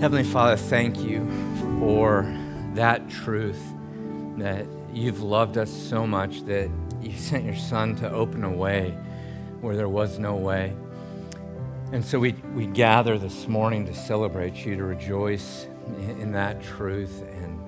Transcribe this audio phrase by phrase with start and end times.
[0.00, 1.28] Heavenly Father, thank you
[1.80, 2.22] for
[2.74, 3.60] that truth
[4.36, 6.70] that you've loved us so much that
[7.02, 8.96] you sent your Son to open a way
[9.60, 10.72] where there was no way.
[11.90, 16.62] And so we, we gather this morning to celebrate you, to rejoice in, in that
[16.62, 17.24] truth.
[17.32, 17.60] And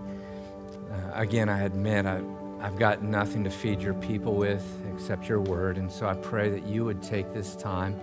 [0.89, 2.23] uh, again, I admit I,
[2.61, 5.79] I've got nothing to feed your people with except your word.
[5.79, 7.99] And so I pray that you would take this time,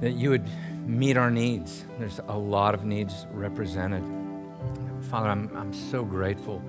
[0.00, 0.44] that you would
[0.88, 1.84] meet our needs.
[1.98, 4.02] There's a lot of needs represented.
[5.10, 6.62] Father, I'm, I'm so grateful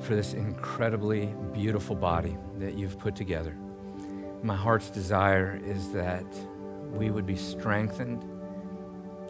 [0.00, 3.56] for this incredibly beautiful body that you've put together.
[4.42, 6.26] My heart's desire is that
[6.92, 8.24] we would be strengthened,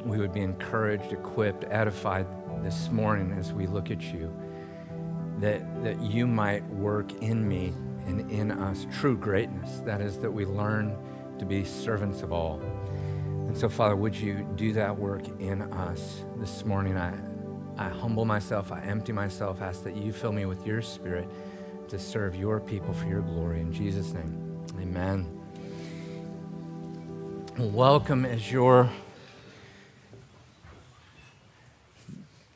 [0.05, 2.27] we would be encouraged, equipped, edified
[2.65, 4.33] this morning as we look at you,
[5.39, 7.73] that, that you might work in me
[8.07, 9.81] and in us true greatness.
[9.81, 10.97] That is, that we learn
[11.39, 12.61] to be servants of all.
[13.51, 16.97] And so, Father, would you do that work in us this morning?
[16.97, 17.13] I,
[17.77, 21.29] I humble myself, I empty myself, ask that you fill me with your spirit
[21.89, 23.61] to serve your people for your glory.
[23.61, 25.27] In Jesus' name, amen.
[27.59, 28.89] Welcome as you're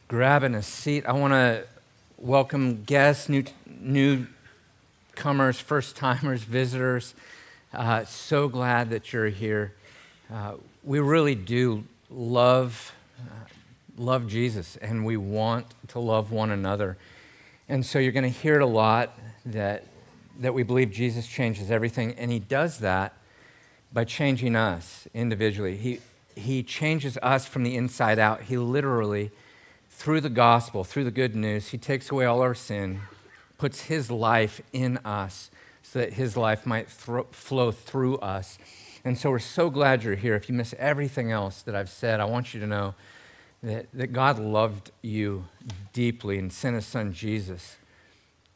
[0.07, 1.07] grabbing a seat.
[1.07, 1.65] I want to
[2.19, 3.43] welcome guests, new,
[3.81, 7.17] newcomers, first timers, visitors.
[7.73, 9.75] Uh, so glad that you're here.
[10.33, 10.53] Uh,
[10.85, 12.93] we really do love,
[13.97, 16.97] love Jesus, and we want to love one another.
[17.69, 19.85] And so you're going to hear it a lot that,
[20.41, 23.15] that we believe Jesus changes everything, and he does that
[23.93, 25.77] by changing us individually.
[25.77, 26.01] He,
[26.37, 28.43] he changes us from the inside out.
[28.43, 29.31] He literally,
[29.89, 33.01] through the gospel, through the good news, he takes away all our sin,
[33.57, 35.51] puts his life in us
[35.83, 38.59] so that his life might thro- flow through us.
[39.05, 40.35] And so we're so glad you're here.
[40.35, 42.95] If you miss everything else that I've said, I want you to know
[43.63, 45.45] that, that God loved you
[45.93, 47.77] deeply and sent his son Jesus,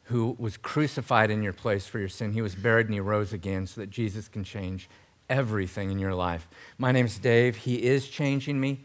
[0.05, 2.33] who was crucified in your place for your sin.
[2.33, 4.89] He was buried and he rose again so that Jesus can change
[5.29, 6.47] everything in your life.
[6.79, 7.55] My name is Dave.
[7.57, 8.79] He is changing me.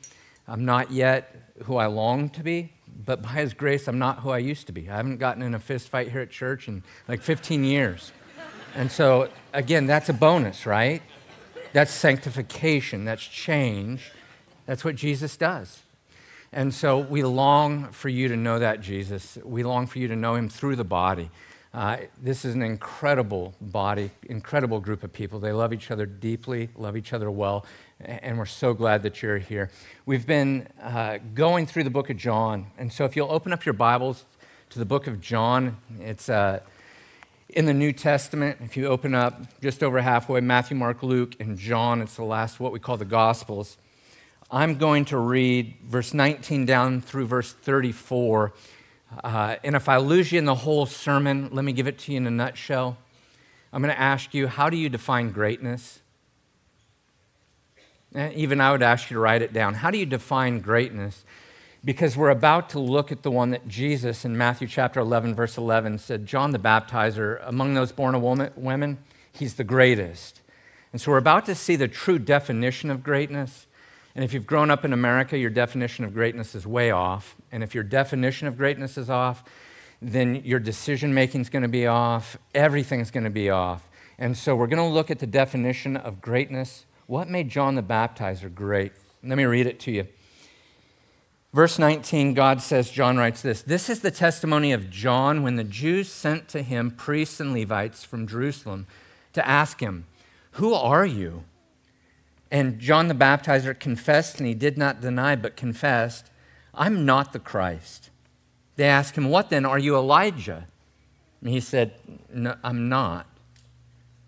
[0.46, 2.72] I'm not yet who I long to be,
[3.06, 4.90] but by his grace, I'm not who I used to be.
[4.90, 8.12] I haven't gotten in a fist fight here at church in like 15 years.
[8.74, 11.00] And so, again, that's a bonus, right?
[11.74, 14.12] That's sanctification, that's change.
[14.64, 15.82] That's what Jesus does.
[16.52, 19.38] And so we long for you to know that, Jesus.
[19.44, 21.30] We long for you to know him through the body.
[21.74, 25.40] Uh, this is an incredible body, incredible group of people.
[25.40, 27.66] They love each other deeply, love each other well,
[27.98, 29.68] and we're so glad that you're here.
[30.06, 33.66] We've been uh, going through the book of John, and so if you'll open up
[33.66, 34.26] your Bibles
[34.70, 36.28] to the book of John, it's.
[36.28, 36.60] Uh,
[37.54, 41.56] in the New Testament, if you open up just over halfway, Matthew, Mark, Luke, and
[41.56, 43.76] John, it's the last what we call the Gospels.
[44.50, 48.52] I'm going to read verse 19 down through verse 34.
[49.22, 52.12] Uh, and if I lose you in the whole sermon, let me give it to
[52.12, 52.98] you in a nutshell.
[53.72, 56.00] I'm going to ask you, how do you define greatness?
[58.16, 59.74] Eh, even I would ask you to write it down.
[59.74, 61.24] How do you define greatness?
[61.84, 65.58] Because we're about to look at the one that Jesus in Matthew chapter 11, verse
[65.58, 68.22] 11 said, John the Baptizer, among those born of
[68.56, 68.98] women,
[69.32, 70.40] he's the greatest.
[70.92, 73.66] And so we're about to see the true definition of greatness.
[74.14, 77.36] And if you've grown up in America, your definition of greatness is way off.
[77.52, 79.44] And if your definition of greatness is off,
[80.00, 82.38] then your decision making is going to be off.
[82.54, 83.90] Everything's going to be off.
[84.18, 86.86] And so we're going to look at the definition of greatness.
[87.06, 88.92] What made John the Baptizer great?
[89.22, 90.06] Let me read it to you.
[91.54, 95.62] Verse 19, God says, John writes this This is the testimony of John when the
[95.62, 98.88] Jews sent to him priests and Levites from Jerusalem
[99.34, 100.04] to ask him,
[100.52, 101.44] Who are you?
[102.50, 106.28] And John the Baptizer confessed, and he did not deny, but confessed,
[106.74, 108.10] I'm not the Christ.
[108.74, 109.64] They asked him, What then?
[109.64, 110.66] Are you Elijah?
[111.40, 111.94] And he said,
[112.32, 113.28] No, I'm not.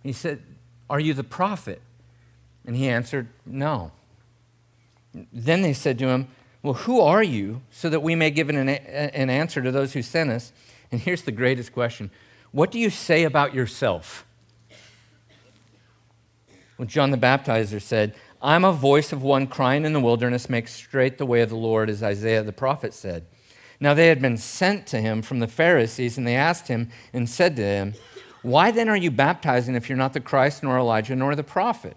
[0.04, 0.44] He said,
[0.88, 1.83] Are you the prophet?
[2.65, 3.91] And he answered, No.
[5.33, 6.28] Then they said to him,
[6.62, 7.62] well, who are you?
[7.70, 10.53] So that we may give an, an answer to those who sent us.
[10.91, 12.10] And here's the greatest question
[12.53, 14.24] What do you say about yourself?
[16.78, 20.68] Well, John the Baptizer said, I'm a voice of one crying in the wilderness, make
[20.68, 23.24] straight the way of the Lord, as Isaiah the prophet said.
[23.80, 27.28] Now they had been sent to him from the Pharisees, and they asked him and
[27.28, 27.94] said to him,
[28.42, 31.97] Why then are you baptizing if you're not the Christ, nor Elijah, nor the prophet?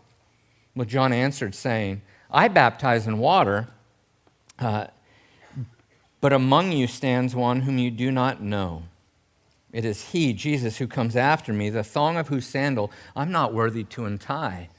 [0.76, 2.02] Well, John answered, saying,
[2.32, 3.68] I baptize in water
[4.60, 4.88] uh,
[6.22, 8.84] but among you stands one whom you do not know.
[9.72, 13.54] It is he, Jesus, who comes after me, the thong of whose sandal I'm not
[13.54, 14.70] worthy to untie.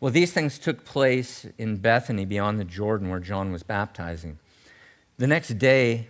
[0.00, 4.38] Well, these things took place in Bethany beyond the Jordan where John was baptizing.
[5.18, 6.08] The next day,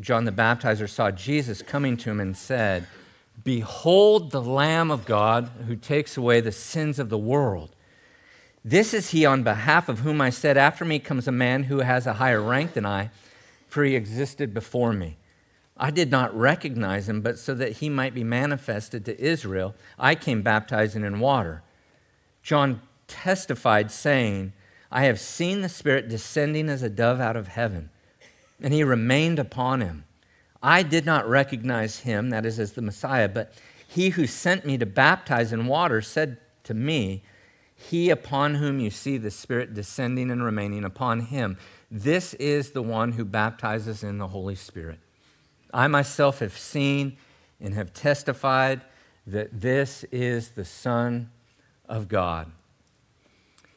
[0.00, 2.86] John the Baptizer saw Jesus coming to him and said,
[3.42, 7.74] Behold the Lamb of God who takes away the sins of the world.
[8.64, 11.80] This is he on behalf of whom I said, After me comes a man who
[11.80, 13.10] has a higher rank than I,
[13.66, 15.18] for he existed before me.
[15.76, 20.14] I did not recognize him, but so that he might be manifested to Israel, I
[20.14, 21.62] came baptizing in water.
[22.42, 24.54] John testified, saying,
[24.90, 27.90] I have seen the Spirit descending as a dove out of heaven,
[28.62, 30.04] and he remained upon him.
[30.62, 33.52] I did not recognize him, that is, as the Messiah, but
[33.86, 37.24] he who sent me to baptize in water said to me,
[37.90, 41.58] He upon whom you see the Spirit descending and remaining upon him,
[41.90, 45.00] this is the one who baptizes in the Holy Spirit.
[45.72, 47.18] I myself have seen
[47.60, 48.80] and have testified
[49.26, 51.30] that this is the Son
[51.88, 52.50] of God.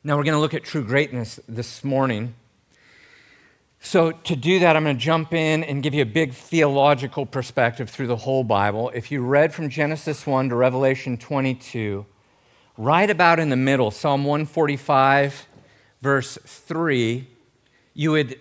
[0.04, 2.36] Now we're going to look at true greatness this morning.
[3.80, 7.26] So, to do that, I'm going to jump in and give you a big theological
[7.26, 8.90] perspective through the whole Bible.
[8.96, 12.06] If you read from Genesis 1 to Revelation 22,
[12.78, 15.48] right about in the middle, Psalm 145,
[16.02, 17.28] verse 3,
[17.94, 18.40] you would,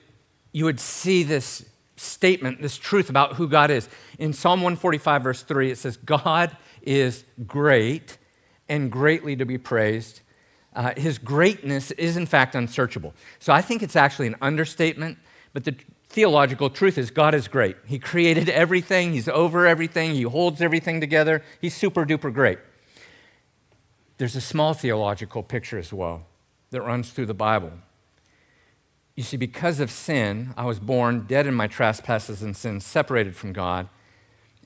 [0.52, 1.64] you would see this
[1.96, 3.88] statement, this truth about who God is.
[4.18, 8.18] In Psalm 145, verse 3, it says, God is great
[8.68, 10.20] and greatly to be praised.
[10.74, 13.14] Uh, his greatness is, in fact, unsearchable.
[13.38, 15.18] So I think it's actually an understatement
[15.56, 15.74] but the
[16.10, 17.78] theological truth is God is great.
[17.86, 21.42] He created everything, He's over everything, He holds everything together.
[21.62, 22.58] He's super duper great.
[24.18, 26.26] There's a small theological picture as well
[26.70, 27.72] that runs through the Bible.
[29.14, 33.34] You see, because of sin, I was born dead in my trespasses and sins, separated
[33.34, 33.88] from God,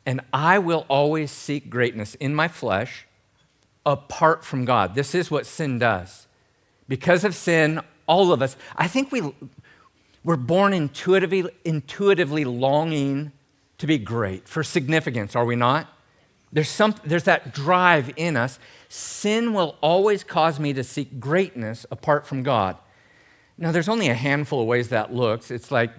[0.05, 3.07] and I will always seek greatness in my flesh
[3.87, 4.95] apart from God.
[4.95, 6.27] This is what sin does.
[6.89, 9.33] Because of sin, all of us, I think we
[10.23, 13.33] we're born intuitively, intuitively longing
[13.79, 15.89] to be great, for significance, are we not?
[16.53, 18.59] There's, some, there's that drive in us.
[18.89, 22.77] Sin will always cause me to seek greatness apart from God.
[23.57, 25.51] Now, there's only a handful of ways that looks.
[25.51, 25.93] It's like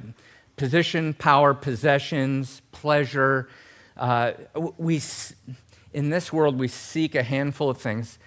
[0.57, 3.48] position, power, possessions, pleasure.
[3.95, 4.33] Uh,
[4.77, 5.01] we,
[5.94, 8.19] in this world, we seek a handful of things.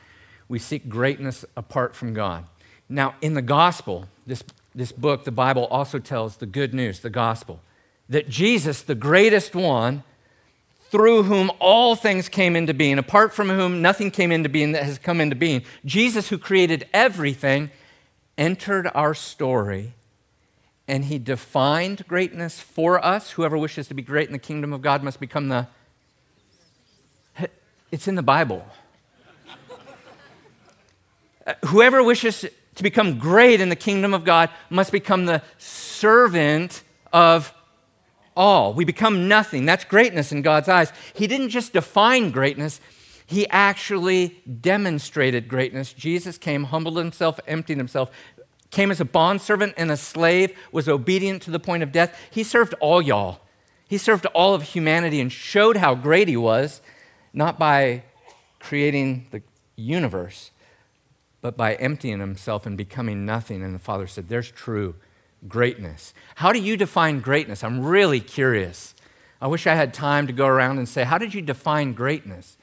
[0.49, 2.47] We seek greatness apart from God.
[2.88, 4.44] Now, in the gospel, this
[4.75, 7.61] this book, the Bible, also tells the good news, the gospel,
[8.09, 10.03] that Jesus, the greatest one,
[10.94, 14.85] through whom all things came into being, apart from whom nothing came into being that
[14.85, 17.73] has come into being, Jesus, who created everything,
[18.38, 19.93] entered our story
[20.87, 23.32] and he defined greatness for us.
[23.32, 25.67] Whoever wishes to be great in the kingdom of God must become the.
[27.91, 28.64] It's in the Bible.
[31.44, 32.46] Uh, whoever wishes
[32.76, 37.52] to become great in the kingdom of God must become the servant of
[38.37, 38.73] all.
[38.73, 39.65] We become nothing.
[39.67, 40.93] That's greatness in God's eyes.
[41.15, 42.81] He didn't just define greatness,
[43.27, 45.93] He actually demonstrated greatness.
[45.93, 48.11] Jesus came, humbled himself, emptied himself,
[48.71, 52.19] came as a bondservant and a slave, was obedient to the point of death.
[52.31, 53.41] He served all y'all.
[53.89, 56.81] He served all of humanity and showed how great he was,
[57.33, 58.03] not by
[58.59, 59.43] creating the
[59.77, 60.51] universe,
[61.41, 63.63] but by emptying himself and becoming nothing.
[63.63, 64.94] And the Father said, There's true
[65.48, 66.15] greatness.
[66.36, 67.65] How do you define greatness?
[67.65, 68.94] I'm really curious.
[69.41, 72.56] I wish I had time to go around and say, How did you define greatness?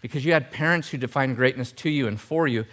[0.00, 2.64] Because you had parents who defined greatness to you and for you,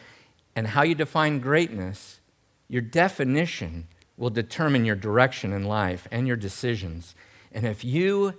[0.55, 2.19] and how you define greatness,
[2.67, 7.15] your definition will determine your direction in life and your decisions.
[7.51, 8.35] And if you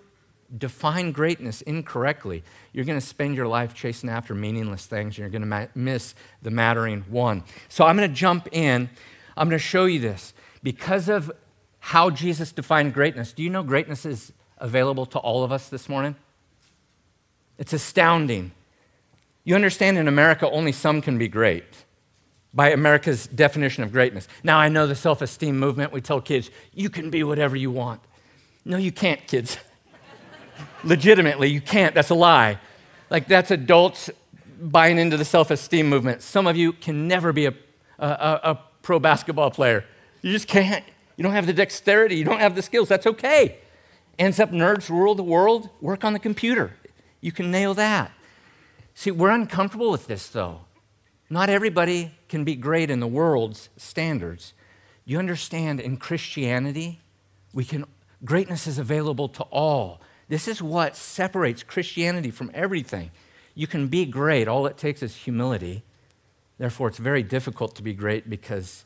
[0.57, 2.43] define greatness incorrectly,
[2.73, 5.17] you're going to spend your life chasing after meaningless things.
[5.17, 7.45] And you're going to ma- miss the mattering one.
[7.69, 8.89] So I'm going to jump in.
[9.37, 10.35] I'm going to show you this.
[10.63, 11.31] Because of
[11.81, 15.89] how Jesus defined greatness, do you know greatness is available to all of us this
[15.89, 16.15] morning?
[17.59, 18.53] It's astounding.
[19.45, 21.65] You understand in America, only some can be great
[22.55, 24.29] by America's definition of greatness.
[24.45, 27.71] Now, I know the self esteem movement, we tell kids, you can be whatever you
[27.71, 28.01] want.
[28.65, 29.57] No, you can't, kids.
[30.85, 31.49] legitimately.
[31.49, 31.95] You can't.
[31.95, 32.59] That's a lie.
[33.11, 34.11] Like, that's adults
[34.61, 36.23] buying into the self esteem movement.
[36.23, 37.55] Some of you can never be a,
[37.99, 39.85] a, a, pro basketball player.
[40.23, 40.85] You just can't.
[41.17, 42.89] You don't have the dexterity, you don't have the skills.
[42.89, 43.59] That's okay.
[44.19, 46.75] Ends up nerds rule the world, work on the computer.
[47.21, 48.13] You can nail that.
[48.95, 50.61] See, we're uncomfortable with this, though.
[51.31, 54.53] Not everybody can be great in the world's standards.
[55.05, 57.01] You understand, in Christianity,
[57.55, 57.87] we can,
[58.25, 60.01] greatness is available to all.
[60.29, 63.11] This is what separates Christianity from everything.
[63.55, 65.83] You can be great, all it takes is humility.
[66.59, 68.85] Therefore, it's very difficult to be great because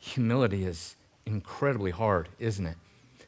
[0.00, 2.76] humility is incredibly hard, isn't it?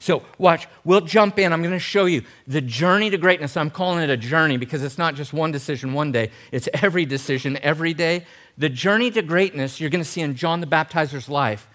[0.00, 1.52] So, watch, we'll jump in.
[1.52, 3.56] I'm going to show you the journey to greatness.
[3.56, 7.04] I'm calling it a journey because it's not just one decision one day, it's every
[7.04, 8.26] decision every day.
[8.58, 11.68] The journey to greatness you're going to see in John the Baptizer's life.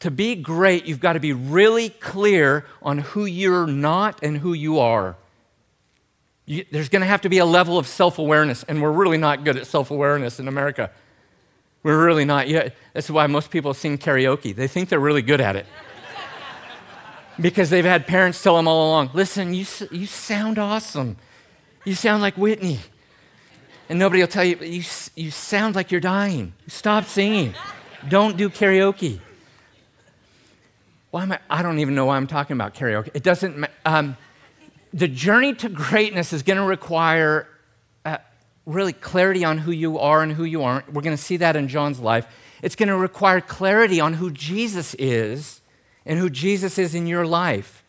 [0.00, 4.52] To be great, you've got to be really clear on who you're not and who
[4.52, 5.16] you are.
[6.46, 9.18] You, there's going to have to be a level of self awareness, and we're really
[9.18, 10.92] not good at self awareness in America.
[11.88, 12.48] We're really not.
[12.48, 14.54] Yeah, that's why most people sing karaoke.
[14.54, 15.64] They think they're really good at it
[17.40, 21.16] because they've had parents tell them all along listen, you, you sound awesome.
[21.86, 22.80] You sound like Whitney.
[23.88, 24.82] And nobody will tell you, you,
[25.16, 26.52] you sound like you're dying.
[26.66, 27.54] Stop singing.
[28.06, 29.20] Don't do karaoke.
[31.10, 31.38] Why am I?
[31.48, 33.08] I don't even know why I'm talking about karaoke.
[33.14, 33.64] It doesn't.
[33.86, 34.14] Um,
[34.92, 37.48] the journey to greatness is going to require
[38.68, 40.92] really clarity on who you are and who you aren't.
[40.92, 42.26] We're going to see that in John's life.
[42.62, 45.60] It's going to require clarity on who Jesus is
[46.04, 47.82] and who Jesus is in your life.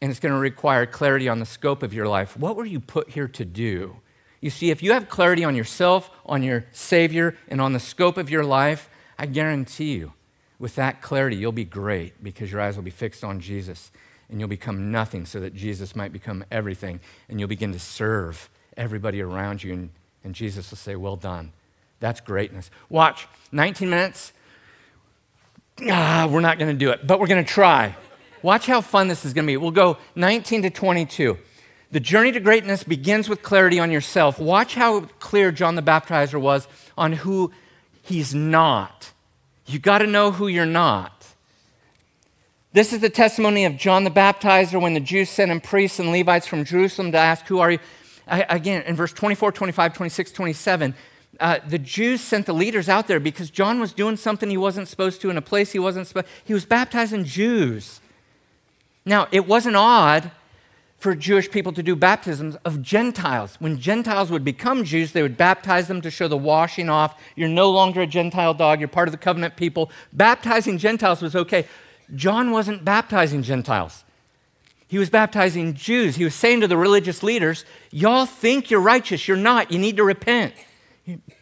[0.00, 2.36] And it's going to require clarity on the scope of your life.
[2.36, 3.96] What were you put here to do?
[4.40, 8.16] You see, if you have clarity on yourself, on your Savior, and on the scope
[8.16, 8.88] of your life,
[9.18, 10.14] I guarantee you,
[10.58, 13.90] with that clarity, you'll be great because your eyes will be fixed on Jesus
[14.30, 18.48] and you'll become nothing so that Jesus might become everything and you'll begin to serve
[18.80, 19.90] everybody around you and,
[20.24, 21.52] and Jesus will say, Well done.
[22.00, 22.70] That's greatness.
[22.88, 24.32] Watch, 19 minutes
[25.88, 27.96] ah, we're not going to do it, but we're going to try.
[28.42, 29.56] Watch how fun this is going to be.
[29.56, 31.38] We'll go 19 to 22.
[31.92, 34.38] The journey to greatness begins with clarity on yourself.
[34.38, 37.50] Watch how clear John the Baptizer was on who
[38.02, 39.12] he's not.
[39.66, 41.26] You got to know who you're not.
[42.72, 46.12] This is the testimony of John the Baptizer when the Jews sent him priests and
[46.12, 47.78] Levites from Jerusalem to ask, Who are you?
[48.30, 50.94] Again, in verse 24, 25, 26, 27,
[51.38, 54.88] uh, the Jews sent the leaders out there because John was doing something he wasn't
[54.88, 58.00] supposed to in a place he wasn't supposed He was baptizing Jews.
[59.04, 60.30] Now, it wasn't odd
[60.98, 63.56] for Jewish people to do baptisms of Gentiles.
[63.58, 67.18] When Gentiles would become Jews, they would baptize them to show the washing off.
[67.36, 69.90] You're no longer a Gentile dog, you're part of the covenant people.
[70.12, 71.66] Baptizing Gentiles was okay.
[72.14, 74.04] John wasn't baptizing Gentiles.
[74.90, 76.16] He was baptizing Jews.
[76.16, 79.28] He was saying to the religious leaders, Y'all think you're righteous.
[79.28, 79.70] You're not.
[79.70, 80.52] You need to repent.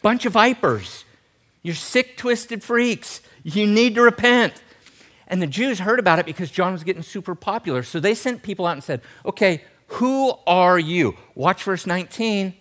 [0.03, 1.03] Bunch of vipers.
[1.63, 3.21] You're sick, twisted freaks.
[3.41, 4.53] You need to repent.
[5.25, 7.81] And the Jews heard about it because John was getting super popular.
[7.81, 11.17] So they sent people out and said, Okay, who are you?
[11.33, 12.53] Watch verse 19.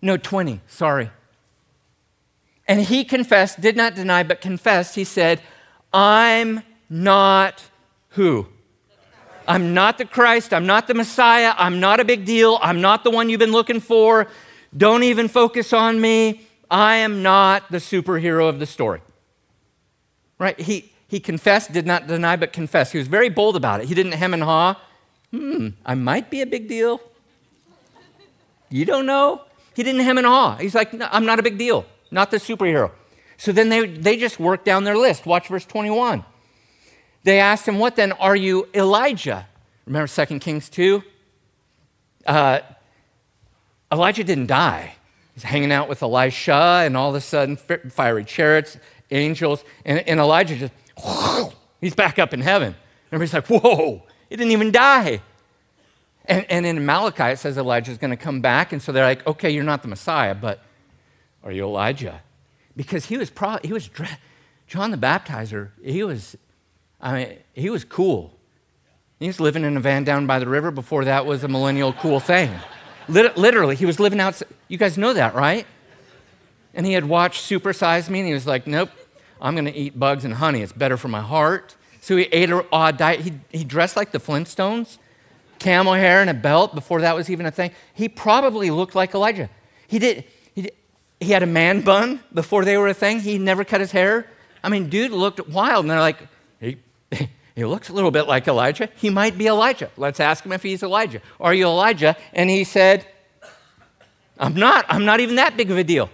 [0.00, 1.10] No, 20, sorry.
[2.68, 4.94] And he confessed, did not deny, but confessed.
[4.94, 5.40] He said,
[5.92, 7.64] I'm not
[8.10, 8.46] who?
[9.48, 10.52] I'm not the Christ.
[10.52, 11.54] I'm not the Messiah.
[11.56, 12.58] I'm not a big deal.
[12.62, 14.28] I'm not the one you've been looking for.
[14.76, 16.46] Don't even focus on me.
[16.70, 19.00] I am not the superhero of the story.
[20.38, 20.58] Right?
[20.58, 22.92] He, he confessed, did not deny, but confessed.
[22.92, 23.86] He was very bold about it.
[23.86, 24.76] He didn't hem and haw.
[25.30, 27.00] Hmm, I might be a big deal.
[28.68, 29.42] You don't know?
[29.74, 30.56] He didn't hem and haw.
[30.56, 32.90] He's like, no, I'm not a big deal, not the superhero.
[33.36, 35.26] So then they, they just work down their list.
[35.26, 36.24] Watch verse 21.
[37.26, 38.12] They asked him, What then?
[38.12, 39.48] Are you Elijah?
[39.84, 41.02] Remember 2 Kings 2?
[42.24, 42.60] Uh,
[43.90, 44.94] Elijah didn't die.
[45.34, 48.78] He's hanging out with Elisha, and all of a sudden, fiery chariots,
[49.10, 50.72] angels, and, and Elijah just,
[51.04, 52.76] whoosh, he's back up in heaven.
[53.10, 55.20] Everybody's like, whoa, he didn't even die.
[56.26, 59.26] And, and in Malachi, it says Elijah's going to come back, and so they're like,
[59.26, 60.62] okay, you're not the Messiah, but
[61.42, 62.22] are you Elijah?
[62.76, 63.90] Because he was, pro- he was
[64.68, 66.36] John the Baptizer, he was,
[67.00, 68.32] I mean, he was cool.
[69.18, 71.92] He was living in a van down by the river before that was a millennial
[71.94, 72.50] cool thing.
[73.08, 74.48] Literally, he was living outside.
[74.68, 75.66] You guys know that, right?
[76.74, 78.90] And he had watched Super Size Me, and he was like, nope,
[79.40, 80.60] I'm going to eat bugs and honey.
[80.60, 81.76] It's better for my heart.
[82.00, 83.20] So he ate an odd diet.
[83.20, 84.98] He, he dressed like the Flintstones,
[85.58, 87.70] camel hair and a belt before that was even a thing.
[87.94, 89.48] He probably looked like Elijah.
[89.88, 90.24] He did.
[90.54, 90.72] He, did,
[91.20, 93.20] he had a man bun before they were a thing.
[93.20, 94.28] He never cut his hair.
[94.62, 95.84] I mean, dude looked wild.
[95.84, 96.18] And they're like,
[97.54, 98.88] he, looks a little bit like Elijah.
[98.96, 99.90] He might be Elijah.
[99.96, 101.20] Let's ask him if he's Elijah.
[101.40, 102.16] Are you Elijah?
[102.32, 103.06] And he said,
[104.38, 104.84] I'm not.
[104.88, 106.10] I'm not even that big of a deal.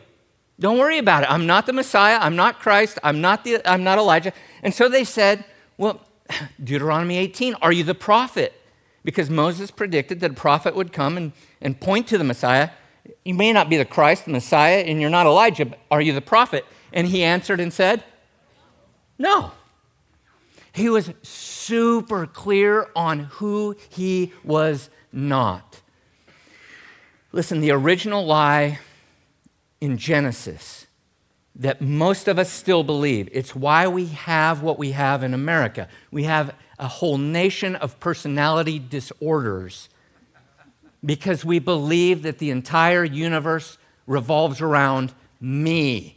[0.61, 1.31] Don't worry about it.
[1.31, 2.19] I'm not the Messiah.
[2.21, 2.99] I'm not Christ.
[3.03, 4.33] I'm not, the, I'm not Elijah.
[4.63, 5.45] And so they said,
[5.77, 6.01] Well,
[6.63, 8.53] Deuteronomy 18, are you the prophet?
[9.05, 12.71] Because Moses predicted that a prophet would come and, and point to the Messiah.
[13.25, 16.13] You may not be the Christ, the Messiah, and you're not Elijah, but are you
[16.13, 16.65] the prophet?
[16.93, 18.05] And he answered and said,
[19.19, 19.51] No.
[20.75, 25.81] He was super clear on who he was not.
[27.33, 28.79] Listen, the original lie
[29.81, 30.87] in Genesis
[31.57, 33.29] that most of us still believe.
[33.33, 35.89] It's why we have what we have in America.
[36.11, 39.89] We have a whole nation of personality disorders
[41.05, 43.77] because we believe that the entire universe
[44.07, 46.17] revolves around me.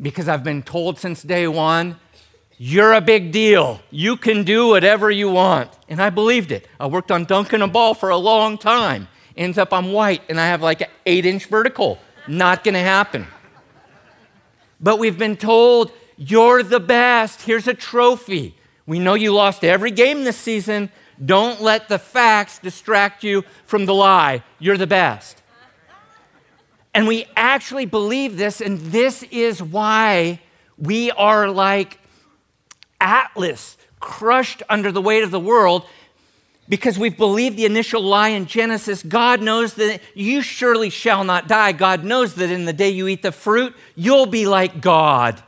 [0.00, 1.96] Because I've been told since day one,
[2.62, 3.80] you're a big deal.
[3.90, 5.70] You can do whatever you want.
[5.88, 6.68] And I believed it.
[6.78, 9.08] I worked on dunking a ball for a long time.
[9.34, 11.98] Ends up I'm white and I have like an eight inch vertical.
[12.28, 13.26] Not gonna happen.
[14.78, 17.40] But we've been told, you're the best.
[17.40, 18.54] Here's a trophy.
[18.84, 20.90] We know you lost every game this season.
[21.24, 24.42] Don't let the facts distract you from the lie.
[24.58, 25.42] You're the best.
[26.92, 30.40] And we actually believe this, and this is why
[30.76, 31.99] we are like
[33.00, 35.84] Atlas, crushed under the weight of the world,
[36.68, 39.02] because we've believed the initial lie in Genesis.
[39.02, 41.72] God knows that you surely shall not die.
[41.72, 45.42] God knows that in the day you eat the fruit, you'll be like God.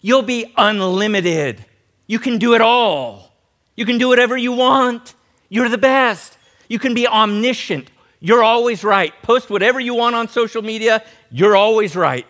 [0.00, 1.62] You'll be unlimited.
[2.06, 3.34] You can do it all.
[3.76, 5.14] You can do whatever you want.
[5.50, 6.38] You're the best.
[6.68, 7.90] You can be omniscient.
[8.18, 9.12] You're always right.
[9.22, 11.04] Post whatever you want on social media.
[11.30, 12.26] You're always right.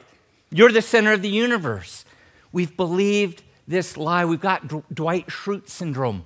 [0.51, 2.05] You're the center of the universe.
[2.51, 4.25] We've believed this lie.
[4.25, 6.25] We've got D- Dwight Schrute syndrome.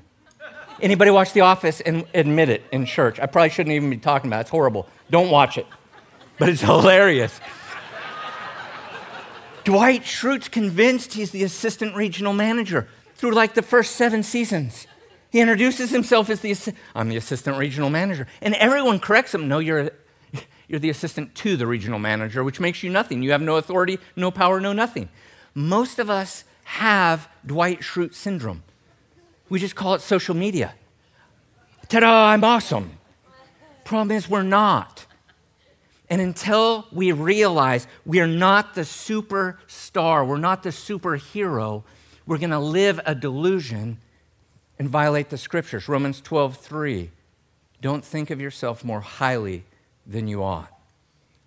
[0.80, 3.20] Anybody watch The Office and admit it in church?
[3.20, 4.40] I probably shouldn't even be talking about it.
[4.42, 4.88] It's horrible.
[5.10, 5.66] Don't watch it.
[6.38, 7.38] But it's hilarious.
[9.62, 14.86] Dwight Schrute's convinced he's the assistant regional manager through like the first seven seasons.
[15.30, 16.54] He introduces himself as the
[16.94, 19.48] I'm the assistant regional manager, and everyone corrects him.
[19.48, 19.90] No, you're
[20.68, 23.22] you're the assistant to the regional manager, which makes you nothing.
[23.22, 25.08] You have no authority, no power, no nothing.
[25.54, 28.62] Most of us have Dwight Schrute syndrome.
[29.49, 30.75] We just call it social media.
[31.88, 32.26] Ta-da!
[32.26, 32.99] I'm awesome.
[33.85, 35.06] Problem is, we're not.
[36.09, 41.83] And until we realize we are not the superstar, we're not the superhero,
[42.26, 43.99] we're going to live a delusion
[44.78, 45.88] and violate the scriptures.
[45.88, 47.10] Romans 12, 3.
[47.80, 49.65] Don't think of yourself more highly
[50.06, 50.73] than you ought.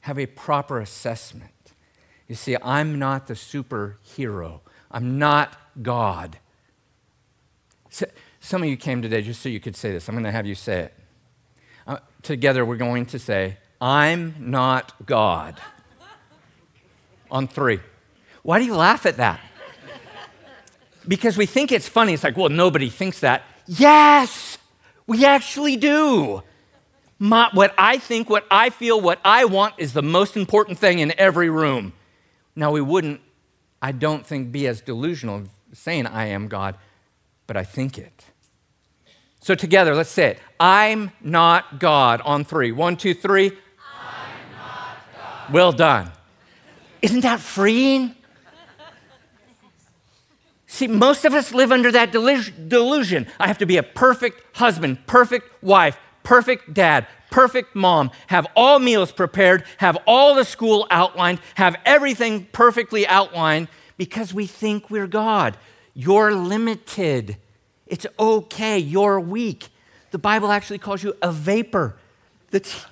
[0.02, 1.52] Have a proper assessment.
[2.28, 4.60] You see, I'm not the superhero,
[4.92, 6.38] I'm not God.
[7.90, 8.06] So,
[8.40, 10.08] some of you came today just so you could say this.
[10.08, 10.94] I'm going to have you say it.
[11.86, 15.60] Uh, together, we're going to say, I'm not God.
[17.30, 17.80] On three.
[18.44, 19.42] Why do you laugh at that?
[21.08, 22.14] because we think it's funny.
[22.14, 23.44] It's like, well, nobody thinks that.
[23.66, 24.58] Yes,
[25.06, 26.44] we actually do.
[27.20, 31.00] My, what I think, what I feel, what I want is the most important thing
[31.00, 31.94] in every room.
[32.56, 33.22] Now, we wouldn't,
[33.82, 36.76] I don't think, be as delusional saying I am God,
[37.46, 38.26] but I think it.
[39.40, 42.72] So, together, let's say it I'm not God on three.
[42.72, 43.52] One, two, three.
[45.52, 46.12] Well done.
[47.02, 48.16] Isn't that freeing?
[50.66, 53.28] See, most of us live under that delusion.
[53.40, 58.80] I have to be a perfect husband, perfect wife, perfect dad, perfect mom, have all
[58.80, 65.08] meals prepared, have all the school outlined, have everything perfectly outlined because we think we're
[65.08, 65.56] God.
[65.94, 67.38] You're limited.
[67.86, 68.78] It's okay.
[68.78, 69.70] You're weak.
[70.12, 71.96] The Bible actually calls you a vapor.
[72.52, 72.86] That's,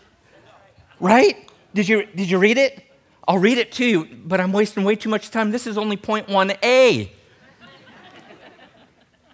[1.01, 1.35] right?
[1.73, 2.83] Did you, did you read it?
[3.27, 5.51] I'll read it to you, but I'm wasting way too much time.
[5.51, 7.09] This is only point 1a.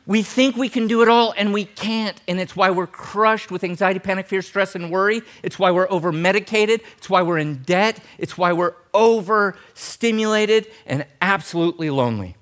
[0.07, 2.19] We think we can do it all and we can't.
[2.27, 5.21] And it's why we're crushed with anxiety, panic, fear, stress, and worry.
[5.43, 6.81] It's why we're over medicated.
[6.97, 7.99] It's why we're in debt.
[8.17, 12.35] It's why we're overstimulated and absolutely lonely.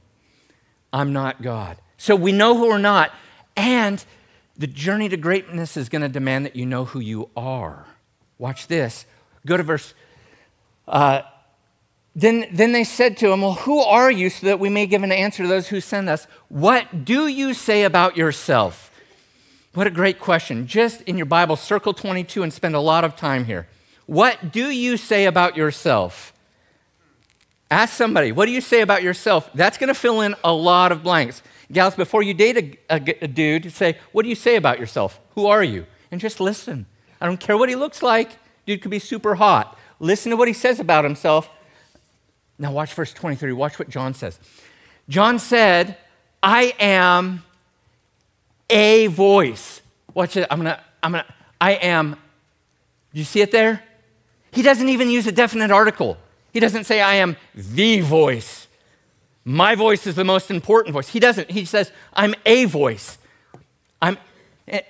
[0.93, 1.77] I'm not God.
[1.97, 3.11] So we know who we're not.
[3.57, 4.03] And
[4.57, 7.85] the journey to greatness is going to demand that you know who you are.
[8.37, 9.05] Watch this.
[9.45, 9.93] Go to verse
[10.87, 11.21] uh,
[12.19, 15.03] then, then they said to him, Well, who are you so that we may give
[15.03, 16.27] an answer to those who send us?
[16.49, 18.91] What do you say about yourself?
[19.73, 20.67] What a great question.
[20.67, 23.67] Just in your Bible, circle 22 and spend a lot of time here.
[24.05, 26.33] What do you say about yourself?
[27.71, 29.49] Ask somebody, what do you say about yourself?
[29.53, 31.41] That's going to fill in a lot of blanks.
[31.71, 35.21] Gals, before you date a, a, a dude, say, what do you say about yourself?
[35.35, 35.85] Who are you?
[36.11, 36.85] And just listen.
[37.21, 38.31] I don't care what he looks like.
[38.65, 39.77] Dude could be super hot.
[39.99, 41.49] Listen to what he says about himself
[42.59, 43.53] now, watch verse 23.
[43.53, 44.37] Watch what John says.
[45.07, 45.97] John said,
[46.43, 47.43] I am
[48.69, 49.81] a voice.
[50.13, 50.45] Watch it.
[50.51, 52.11] I'm going to, I'm going to, I am.
[53.13, 53.81] Do you see it there?
[54.51, 56.17] He doesn't even use a definite article.
[56.51, 58.67] He doesn't say, I am the voice.
[59.45, 61.07] My voice is the most important voice.
[61.07, 61.49] He doesn't.
[61.49, 63.17] He says, I'm a voice.
[64.01, 64.17] I'm,
[64.67, 64.81] eh,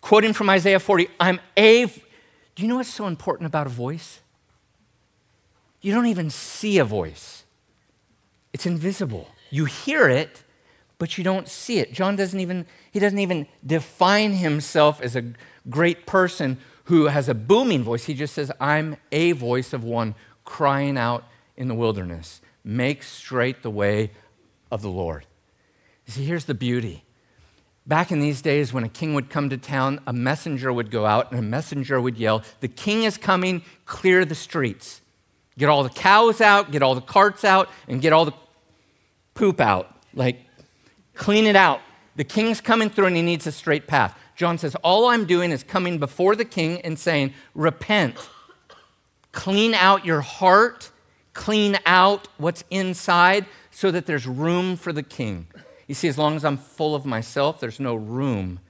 [0.00, 1.86] quoting from Isaiah 40, I'm a.
[1.86, 4.20] Do you know what's so important about a voice?
[5.80, 7.44] You don't even see a voice.
[8.52, 9.28] It's invisible.
[9.50, 10.42] You hear it,
[10.98, 11.92] but you don't see it.
[11.92, 15.32] John doesn't even he doesn't even define himself as a
[15.68, 18.04] great person who has a booming voice.
[18.04, 20.14] He just says, "I'm a voice of one
[20.44, 21.24] crying out
[21.56, 24.10] in the wilderness, make straight the way
[24.70, 25.26] of the Lord."
[26.06, 27.04] You see, here's the beauty.
[27.86, 31.06] Back in these days, when a king would come to town, a messenger would go
[31.06, 35.00] out and a messenger would yell, The king is coming, clear the streets.
[35.58, 38.32] Get all the cows out, get all the carts out, and get all the
[39.34, 39.94] poop out.
[40.14, 40.38] Like,
[41.14, 41.80] clean it out.
[42.14, 44.16] The king's coming through and he needs a straight path.
[44.36, 48.16] John says, All I'm doing is coming before the king and saying, Repent.
[49.32, 50.90] Clean out your heart,
[51.34, 55.48] clean out what's inside so that there's room for the king.
[55.88, 58.60] You see, as long as I'm full of myself, there's no room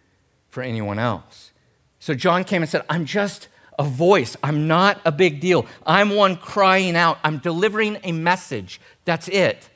[0.48, 1.52] for anyone else.
[1.98, 3.48] So John came and said, I'm just
[3.78, 4.36] a voice.
[4.42, 5.66] I'm not a big deal.
[5.86, 7.18] I'm one crying out.
[7.22, 8.80] I'm delivering a message.
[9.04, 9.68] That's it.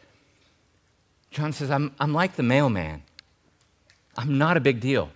[1.31, 3.03] John says, I'm, I'm like the mailman.
[4.17, 5.11] I'm not a big deal.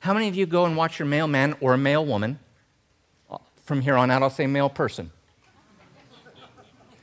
[0.00, 2.38] How many of you go and watch your mailman or a mail woman?
[3.64, 5.10] From here on out, I'll say male person.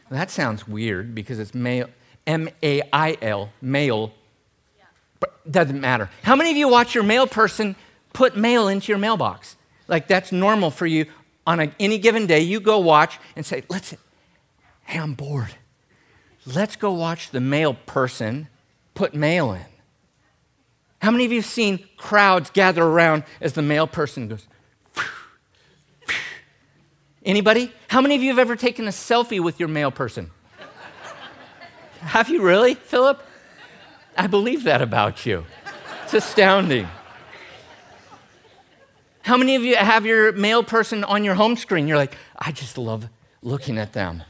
[0.09, 1.89] that sounds weird because it's male.
[2.25, 4.13] M A I L, mail.
[5.19, 6.09] But doesn't matter.
[6.21, 7.75] How many of you watch your mail person
[8.13, 9.57] put mail into your mailbox?
[9.87, 11.05] Like that's normal for you
[11.45, 12.41] on a, any given day.
[12.41, 13.93] You go watch and say, let's,
[14.85, 15.53] hey, I'm bored.
[16.45, 18.47] Let's go watch the mail person
[18.93, 19.65] put mail in.
[21.01, 24.47] How many of you have seen crowds gather around as the mail person goes?
[27.25, 27.71] Anybody?
[27.87, 30.31] How many of you have ever taken a selfie with your mail person?
[31.99, 33.21] Have you really, Philip?
[34.17, 35.45] I believe that about you.
[36.03, 36.87] It's astounding.
[39.23, 41.87] How many of you have your mail person on your home screen?
[41.87, 43.07] You're like, I just love
[43.41, 44.23] looking at them.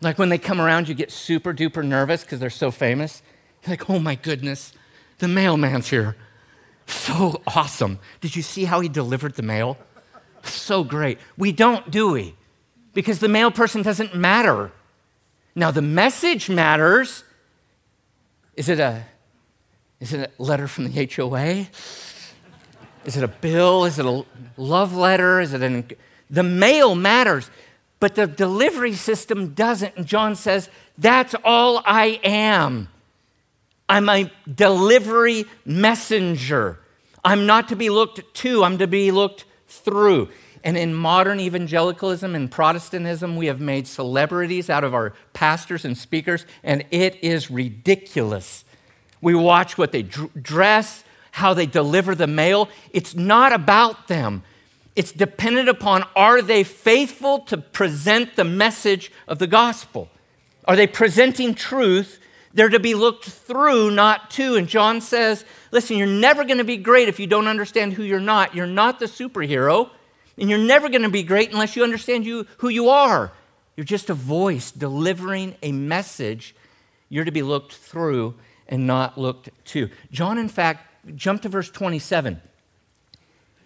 [0.00, 3.22] Like when they come around, you get super duper nervous because they're so famous.
[3.64, 4.72] You're like, oh my goodness,
[5.18, 6.16] the mailman's here.
[6.86, 7.98] So awesome.
[8.20, 9.76] Did you see how he delivered the mail?
[10.44, 11.18] So great.
[11.36, 12.36] We don't, do we?
[12.94, 14.70] Because the mail person doesn't matter.
[15.54, 17.24] Now, the message matters.
[18.56, 19.04] Is it a,
[20.00, 21.66] is it a letter from the HOA?
[23.04, 23.84] Is it a bill?
[23.84, 24.24] Is it a
[24.56, 25.40] love letter?
[25.40, 25.88] Is it an.
[26.30, 27.50] The mail matters,
[28.00, 29.96] but the delivery system doesn't.
[29.96, 32.88] And John says, That's all I am.
[33.88, 36.78] I'm a delivery messenger.
[37.24, 40.28] I'm not to be looked to, I'm to be looked through.
[40.64, 45.98] And in modern evangelicalism and Protestantism, we have made celebrities out of our pastors and
[45.98, 48.64] speakers, and it is ridiculous.
[49.20, 52.68] We watch what they dress, how they deliver the mail.
[52.92, 54.44] It's not about them.
[54.94, 60.08] It's dependent upon are they faithful to present the message of the gospel?
[60.66, 62.20] Are they presenting truth?
[62.54, 64.56] They're to be looked through, not to.
[64.56, 68.02] And John says, listen, you're never going to be great if you don't understand who
[68.02, 68.54] you're not.
[68.54, 69.88] You're not the superhero.
[70.36, 73.32] And you're never going to be great unless you understand you, who you are.
[73.76, 76.54] You're just a voice delivering a message.
[77.08, 78.34] You're to be looked through
[78.68, 79.88] and not looked to.
[80.10, 82.40] John, in fact, jump to verse 27.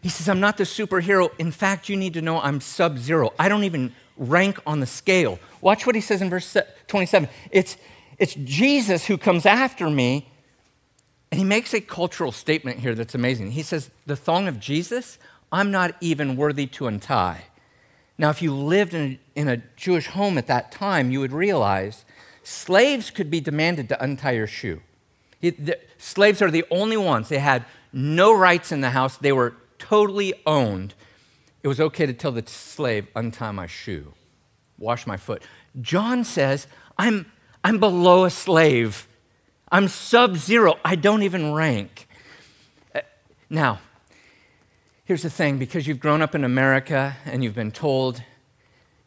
[0.03, 1.31] He says, I'm not the superhero.
[1.39, 3.33] In fact, you need to know I'm sub zero.
[3.39, 5.39] I don't even rank on the scale.
[5.61, 7.29] Watch what he says in verse 27.
[7.51, 7.77] It's,
[8.19, 10.29] it's Jesus who comes after me.
[11.33, 13.51] And he makes a cultural statement here that's amazing.
[13.51, 15.19] He says, The thong of Jesus
[15.53, 17.45] I'm not even worthy to untie.
[18.19, 21.33] Now, if you lived in a, in a Jewish home at that time, you would
[21.33, 22.05] realize
[22.43, 24.81] slaves could be demanded to untie your shoe.
[25.41, 27.29] the, slaves are the only ones.
[27.29, 30.95] They had no rights in the house, they were totally owned.
[31.63, 34.15] It was okay to tell the slave, untie my shoe,
[34.79, 35.43] wash my foot.
[35.81, 37.31] John says, I'm,
[37.65, 39.09] I'm below a slave.
[39.73, 40.79] I'm sub zero.
[40.85, 42.09] I don't even rank.
[42.95, 43.01] Uh,
[43.51, 43.81] now,
[45.07, 48.25] Here's the thing because you've grown up in America and you've been told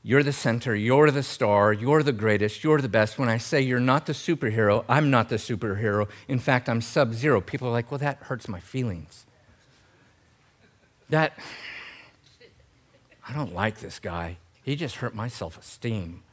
[0.02, 3.20] you're the center, you're the star, you're the greatest, you're the best.
[3.20, 6.08] When I say you're not the superhero, I'm not the superhero.
[6.28, 7.42] In fact, I'm sub zero.
[7.42, 9.26] People are like, well, that hurts my feelings.
[11.10, 11.38] That,
[13.28, 14.38] I don't like this guy.
[14.64, 16.24] He just hurt my self esteem.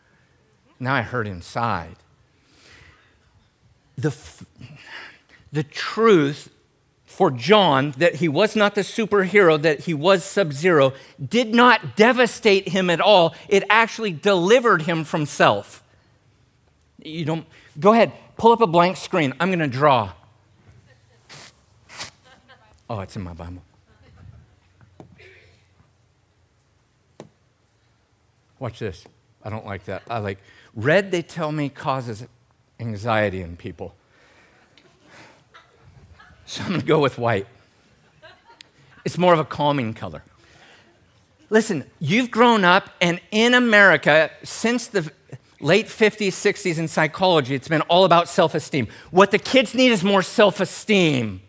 [0.78, 1.96] Now I hurt inside.
[3.96, 4.14] The,
[5.50, 6.50] the truth
[7.16, 10.92] for John that he was not the superhero, that he was sub zero,
[11.26, 13.34] did not devastate him at all.
[13.48, 15.82] It actually delivered him from self.
[17.02, 17.46] You don't,
[17.80, 19.32] go ahead, pull up a blank screen.
[19.40, 20.12] I'm going to draw.
[22.90, 23.62] Oh, it's in my Bible.
[28.58, 29.06] Watch this.
[29.42, 30.02] I don't like that.
[30.10, 30.36] I like
[30.74, 32.26] red, they tell me, causes
[32.78, 33.94] anxiety in people.
[36.46, 37.48] So I'm going to go with white.
[39.04, 40.22] It's more of a calming color.
[41.50, 45.12] Listen, you've grown up, and in America, since the
[45.60, 48.86] late 50s, 60s in psychology, it's been all about self esteem.
[49.10, 51.42] What the kids need is more self esteem,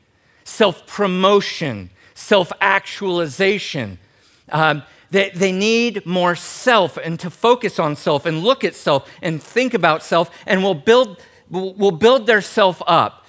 [0.43, 3.99] self promotion, self actualization.
[4.51, 9.09] Um, they, they need more self and to focus on self and look at self
[9.21, 13.25] and think about self and will build, will build their self up.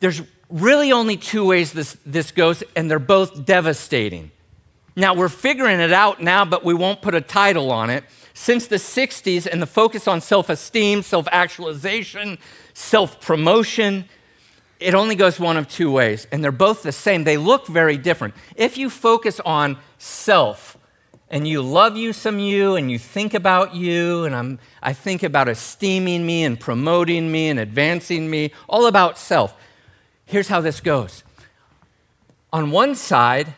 [0.00, 4.30] There's really only two ways this, this goes, and they're both devastating.
[4.96, 8.04] Now, we're figuring it out now, but we won't put a title on it.
[8.32, 12.38] Since the 60s and the focus on self esteem, self actualization,
[12.74, 14.04] self promotion,
[14.80, 17.24] it only goes one of two ways, and they're both the same.
[17.24, 18.34] They look very different.
[18.56, 20.76] If you focus on self,
[21.30, 25.22] and you love you some you and you think about you and I'm, i think
[25.22, 29.56] about esteeming me and promoting me and advancing me all about self
[30.26, 31.24] here's how this goes.
[32.52, 33.54] On one side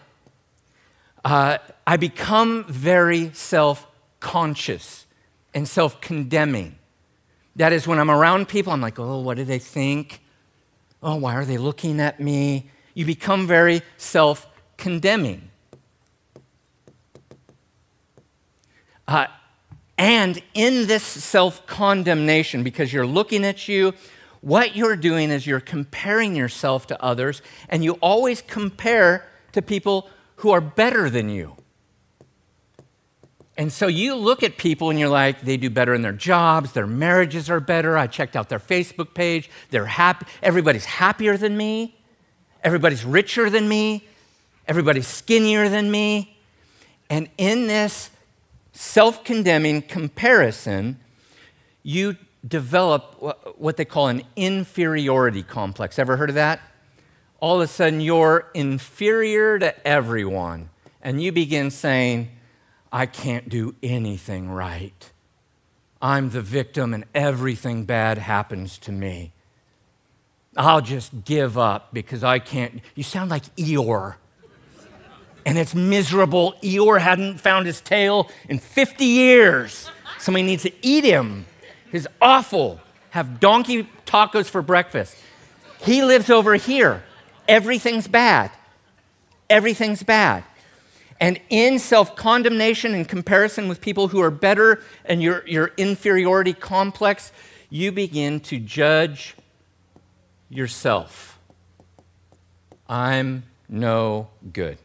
[1.24, 5.06] uh, i become very self-conscious
[5.54, 6.76] and self-condemning.
[7.56, 10.20] That is when i'm around people i'm like oh what do they think?
[11.02, 12.70] Oh why are they looking at me?
[12.94, 15.50] You become very self-condemning.
[19.08, 19.26] Uh,
[19.98, 23.94] and in this self condemnation, because you're looking at you,
[24.40, 30.08] what you're doing is you're comparing yourself to others, and you always compare to people
[30.36, 31.56] who are better than you.
[33.58, 36.72] And so you look at people and you're like, they do better in their jobs,
[36.72, 37.96] their marriages are better.
[37.96, 40.26] I checked out their Facebook page, they're happy.
[40.42, 41.96] Everybody's happier than me,
[42.62, 44.06] everybody's richer than me,
[44.68, 46.36] everybody's skinnier than me.
[47.08, 48.10] And in this
[48.72, 51.00] self condemning comparison,
[51.82, 55.98] you develop what they call an inferiority complex.
[55.98, 56.60] Ever heard of that?
[57.40, 60.70] All of a sudden, you're inferior to everyone,
[61.02, 62.30] and you begin saying,
[62.92, 65.12] I can't do anything right.
[66.00, 69.32] I'm the victim, and everything bad happens to me.
[70.56, 72.80] I'll just give up because I can't.
[72.94, 74.16] You sound like Eeyore
[75.46, 76.54] and it's miserable.
[76.62, 79.88] Eeyore hadn't found his tail in 50 years.
[80.18, 81.46] Somebody needs to eat him.
[81.96, 82.78] He's awful.
[83.08, 85.16] Have donkey tacos for breakfast.
[85.80, 87.02] He lives over here.
[87.48, 88.50] Everything's bad.
[89.48, 90.44] Everything's bad.
[91.18, 96.52] And in self condemnation and comparison with people who are better and your, your inferiority
[96.52, 97.32] complex,
[97.70, 99.34] you begin to judge
[100.50, 101.38] yourself.
[102.90, 104.76] I'm no good.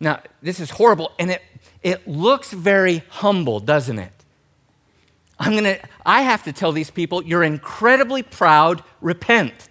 [0.00, 1.42] Now, this is horrible, and it,
[1.82, 4.15] it looks very humble, doesn't it?
[5.38, 9.68] I'm gonna, I have to tell these people, you're incredibly proud, repent.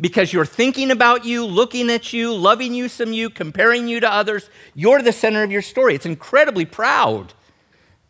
[0.00, 4.08] Because you're thinking about you, looking at you, loving you some you, comparing you to
[4.08, 4.48] others.
[4.74, 5.96] You're the center of your story.
[5.96, 7.34] It's incredibly proud.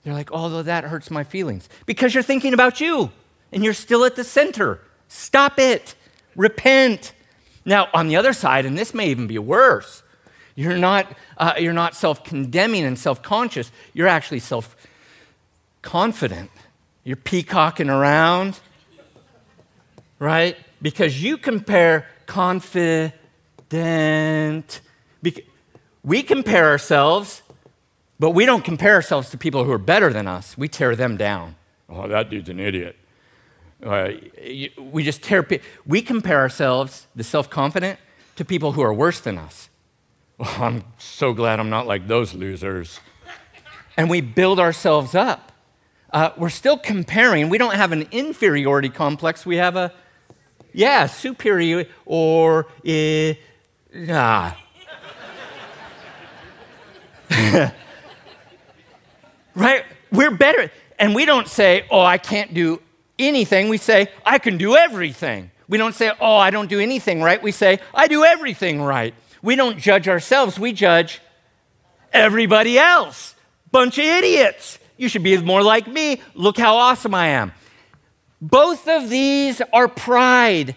[0.03, 1.68] They're like, although that hurts my feelings.
[1.87, 3.11] Because you're thinking about you
[3.53, 4.81] and you're still at the center.
[5.09, 5.94] Stop it.
[6.37, 7.14] Repent.
[7.64, 10.03] Now, on the other side, and this may even be worse,
[10.55, 11.07] you're not,
[11.38, 13.71] uh, you're not self condemning and self conscious.
[13.94, 14.77] You're actually self
[15.83, 16.51] confident.
[17.09, 18.61] You're peacocking around,
[20.18, 20.59] right?
[20.83, 23.14] Because you compare confident.
[26.05, 27.40] We compare ourselves,
[28.21, 30.59] but we don't compare ourselves to people who are better than us.
[30.59, 31.57] We tear them down.
[31.88, 32.94] Oh, that dude's an idiot.
[33.83, 34.11] Uh,
[34.79, 35.49] we just tear.
[35.87, 37.99] We compare ourselves, the self confident,
[38.37, 39.71] to people who are worse than us.
[40.37, 43.01] Well, I'm so glad I'm not like those losers.
[43.97, 45.49] And we build ourselves up.
[46.11, 47.49] Uh, we're still comparing.
[47.49, 49.44] We don't have an inferiority complex.
[49.44, 49.92] We have a,
[50.73, 53.35] yeah, superior or, uh,
[53.94, 54.53] nah.
[59.55, 59.85] right?
[60.11, 60.71] We're better.
[60.99, 62.81] And we don't say, oh, I can't do
[63.18, 63.68] anything.
[63.68, 65.51] We say, I can do everything.
[65.68, 67.42] We don't say, oh, I don't do anything right.
[67.42, 69.14] We say, I do everything right.
[69.42, 71.21] We don't judge ourselves, we judge
[72.12, 73.35] everybody else.
[73.71, 74.78] Bunch of idiots.
[74.99, 76.21] You should be more like me.
[76.35, 77.53] Look how awesome I am.
[78.41, 80.75] Both of these are pride,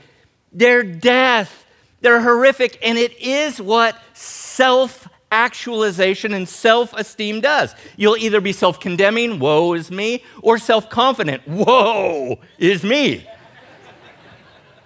[0.53, 1.65] they're death,
[1.99, 7.75] they're horrific, and it is what self actualization and self esteem does.
[7.97, 13.27] You'll either be self condemning, woe is me, or self confident, woe is me.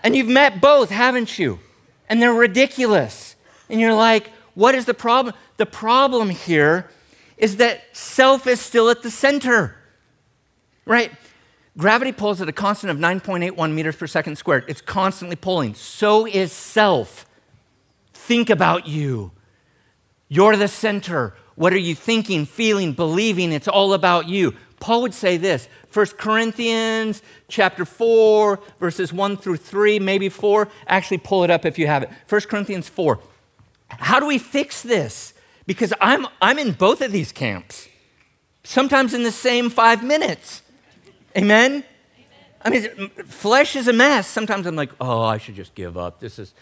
[0.03, 1.59] and you've met both, haven't you?
[2.09, 3.35] And they're ridiculous.
[3.69, 5.33] And you're like, what is the problem?
[5.57, 6.89] The problem here
[7.37, 9.75] is that self is still at the center.
[10.85, 11.11] right?
[11.77, 14.63] Gravity pulls at a constant of 9.81 meters per second squared.
[14.67, 15.73] It's constantly pulling.
[15.75, 17.25] So is self.
[18.13, 19.31] Think about you.
[20.29, 21.33] You're the center.
[21.55, 23.51] What are you thinking, feeling, believing?
[23.51, 24.55] It's all about you.
[24.79, 30.67] Paul would say this 1 Corinthians chapter 4, verses 1 through 3, maybe 4.
[30.87, 32.09] Actually, pull it up if you have it.
[32.29, 33.19] 1 Corinthians 4.
[33.89, 35.33] How do we fix this?
[35.65, 37.87] Because I'm, I'm in both of these camps,
[38.63, 40.61] sometimes in the same five minutes.
[41.37, 41.83] Amen?
[42.63, 44.27] I mean, flesh is a mess.
[44.27, 46.19] Sometimes I'm like, oh, I should just give up.
[46.19, 46.53] This is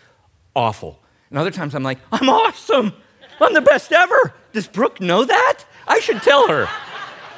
[0.56, 1.00] awful.
[1.30, 2.94] And other times I'm like, I'm awesome.
[3.40, 4.34] I'm the best ever.
[4.52, 5.64] Does Brooke know that?
[5.88, 6.68] I should tell her.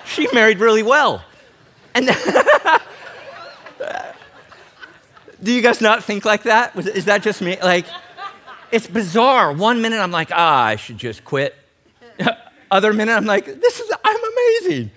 [0.05, 1.23] She married really well.
[1.93, 2.07] And
[5.41, 6.75] do you guys not think like that?
[6.75, 7.57] Is that just me?
[7.61, 7.85] Like,
[8.71, 9.51] it's bizarre.
[9.51, 11.55] One minute I'm like, ah, I should just quit.
[12.71, 14.91] Other minute I'm like, this is, I'm amazing.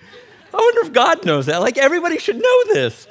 [0.53, 1.59] I wonder if God knows that.
[1.59, 3.07] Like, everybody should know this.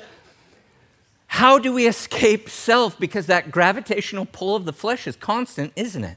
[1.28, 2.98] How do we escape self?
[2.98, 6.16] Because that gravitational pull of the flesh is constant, isn't it?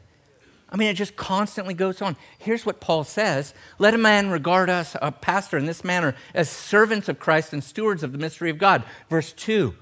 [0.72, 2.16] I mean, it just constantly goes on.
[2.38, 6.50] Here's what Paul says Let a man regard us, a pastor, in this manner as
[6.50, 8.84] servants of Christ and stewards of the mystery of God.
[9.10, 9.76] Verse 2.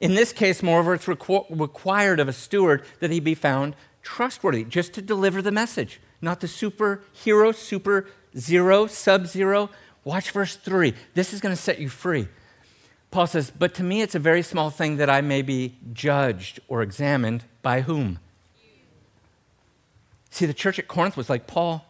[0.00, 4.64] In this case, moreover, it's requ- required of a steward that he be found trustworthy,
[4.64, 9.70] just to deliver the message, not the superhero, super zero, sub zero.
[10.04, 10.94] Watch verse 3.
[11.14, 12.28] This is going to set you free.
[13.12, 16.60] Paul says, But to me, it's a very small thing that I may be judged
[16.66, 18.18] or examined by whom?
[20.30, 21.84] See, the church at Corinth was like, Paul,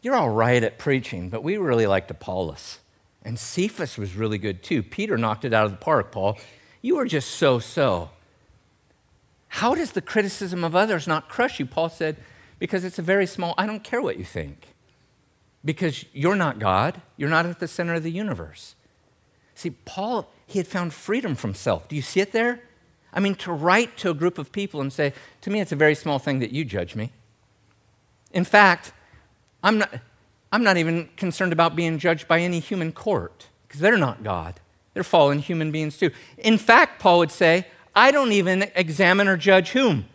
[0.00, 2.78] you're all right at preaching, but we really liked Apollos.
[3.22, 4.82] And Cephas was really good too.
[4.82, 6.38] Peter knocked it out of the park, Paul.
[6.88, 8.08] You were just so so.
[9.48, 11.66] How does the criticism of others not crush you?
[11.66, 12.16] Paul said,
[12.58, 14.68] because it's a very small, I don't care what you think.
[15.62, 18.74] Because you're not God, you're not at the center of the universe.
[19.54, 21.88] See, Paul, he had found freedom from self.
[21.88, 22.62] Do you see it there?
[23.12, 25.76] I mean, to write to a group of people and say, to me, it's a
[25.76, 27.12] very small thing that you judge me.
[28.32, 28.94] In fact,
[29.62, 29.92] I'm not,
[30.50, 34.58] I'm not even concerned about being judged by any human court because they're not God.
[34.94, 36.10] They're fallen human beings too.
[36.36, 40.06] In fact, Paul would say, I don't even examine or judge whom?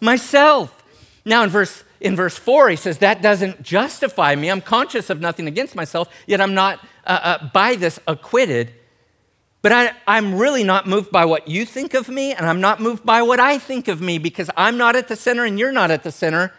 [0.00, 0.84] Myself.
[1.24, 4.50] Now, in verse, in verse 4, he says, That doesn't justify me.
[4.50, 8.72] I'm conscious of nothing against myself, yet I'm not uh, uh, by this acquitted.
[9.60, 12.80] But I, I'm really not moved by what you think of me, and I'm not
[12.80, 15.72] moved by what I think of me because I'm not at the center and you're
[15.72, 16.52] not at the center.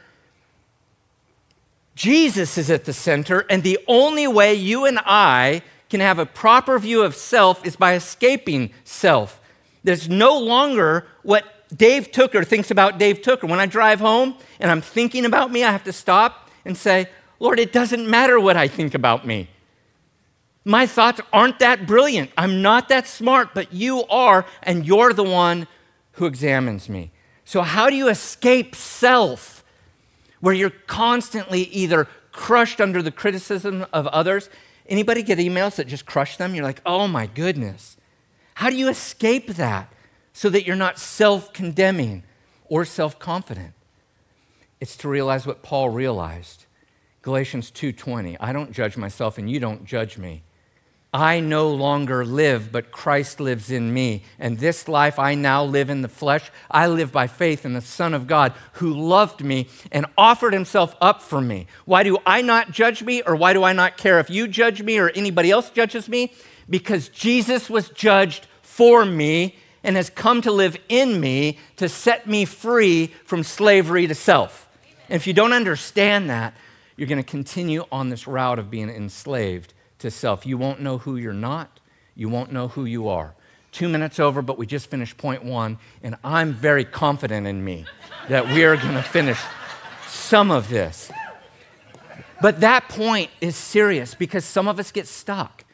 [1.95, 6.25] Jesus is at the center, and the only way you and I can have a
[6.25, 9.41] proper view of self is by escaping self.
[9.84, 13.47] There's no longer what Dave Tooker thinks about Dave Tooker.
[13.47, 17.08] When I drive home and I'm thinking about me, I have to stop and say,
[17.39, 19.49] Lord, it doesn't matter what I think about me.
[20.65, 22.32] My thoughts aren't that brilliant.
[22.38, 25.67] I'm not that smart, but you are, and you're the one
[26.13, 27.12] who examines me.
[27.45, 29.60] So, how do you escape self?
[30.39, 34.49] where you're constantly either crushed under the criticism of others.
[34.89, 36.56] Anybody get emails that just crush them?
[36.56, 37.95] You're like, oh my goodness.
[38.56, 39.93] How do you escape that
[40.34, 42.23] so that you're not self condemning
[42.65, 43.73] or self confident?
[44.82, 46.65] It's to realize what Paul realized.
[47.21, 50.43] Galatians 2:20 I don't judge myself and you don't judge me.
[51.12, 54.24] I no longer live, but Christ lives in me.
[54.38, 57.82] And this life I now live in the flesh, I live by faith in the
[57.82, 61.65] Son of God who loved me and offered himself up for me.
[61.86, 64.84] Why do I not judge me, or why do I not care if you judge
[64.84, 66.32] me or anybody else judges me?
[66.69, 72.28] Because Jesus was judged for me and has come to live in me to set
[72.28, 74.69] me free from slavery to self.
[75.08, 76.54] And if you don't understand that,
[76.95, 80.46] you're going to continue on this route of being enslaved to self.
[80.46, 81.80] You won't know who you're not,
[82.16, 83.36] you won't know who you are.
[83.72, 87.86] Two minutes over, but we just finished point one, and I'm very confident in me
[88.28, 89.40] that we are going to finish
[90.08, 91.12] some of this.
[92.41, 95.66] But that point is serious because some of us get stuck.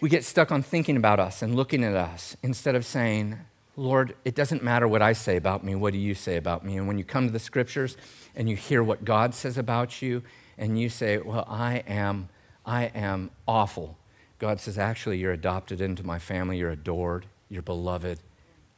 [0.00, 3.38] We get stuck on thinking about us and looking at us instead of saying,
[3.76, 6.76] Lord, it doesn't matter what I say about me, what do you say about me?
[6.76, 7.96] And when you come to the scriptures
[8.34, 10.22] and you hear what God says about you,
[10.58, 12.28] and you say, Well, I am
[12.68, 13.96] I am awful.
[14.38, 16.58] God says, actually, you're adopted into my family.
[16.58, 17.24] You're adored.
[17.48, 18.20] You're beloved.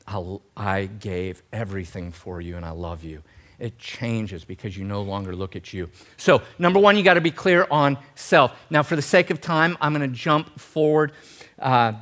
[0.06, 3.22] I'll, i gave everything for you and I love you.
[3.58, 5.90] It changes because you no longer look at you.
[6.16, 8.52] So, number one, you got to be clear on self.
[8.70, 11.12] Now, for the sake of time, I'm going to jump forward.
[11.58, 11.94] Uh,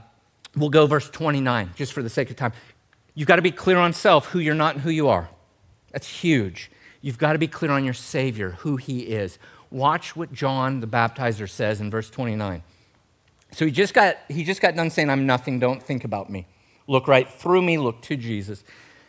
[0.54, 2.52] we'll go verse 29, just for the sake of time.
[3.14, 5.30] You've got to be clear on self, who you're not and who you are.
[5.90, 6.70] That's huge.
[7.00, 9.38] You've got to be clear on your Savior, who He is.
[9.70, 12.62] Watch what John the baptizer says in verse 29.
[13.52, 16.46] So he just got he just got done saying, I'm nothing, don't think about me.
[16.86, 18.64] Look right through me, look to Jesus.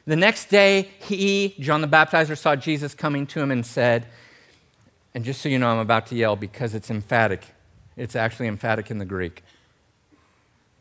[0.05, 4.07] The next day, he, John the Baptizer, saw Jesus coming to him and said,
[5.13, 7.45] and just so you know, I'm about to yell because it's emphatic.
[7.95, 9.43] It's actually emphatic in the Greek.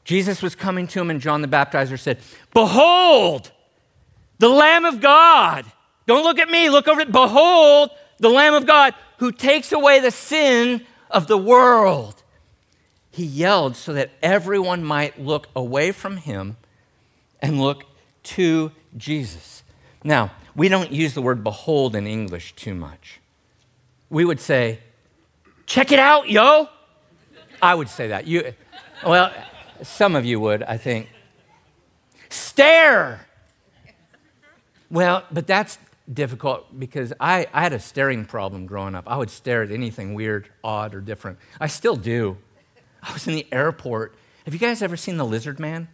[0.05, 2.19] Jesus was coming to him, and John the Baptizer said,
[2.55, 3.51] Behold,
[4.39, 5.67] the Lamb of God.
[6.07, 7.13] Don't look at me, look over it.
[7.13, 12.23] Behold, the Lamb of God who takes away the sin of the world.
[13.11, 16.57] He yelled so that everyone might look away from him
[17.41, 17.85] and look
[18.23, 19.63] to Jesus.
[20.05, 23.21] Now, we don't use the word behold in English too much.
[24.11, 24.81] We would say,
[25.67, 26.69] check it out, yo.
[27.61, 28.27] I would say that.
[28.27, 28.55] You,
[29.05, 29.33] well,
[29.83, 31.09] some of you would, I think.
[32.29, 33.27] Stare.
[34.91, 35.79] Well, but that's
[36.13, 39.05] difficult because I, I had a staring problem growing up.
[39.07, 41.39] I would stare at anything weird, odd, or different.
[41.61, 42.39] I still do.
[43.03, 44.15] I was in the airport.
[44.45, 45.89] Have you guys ever seen The Lizard Man?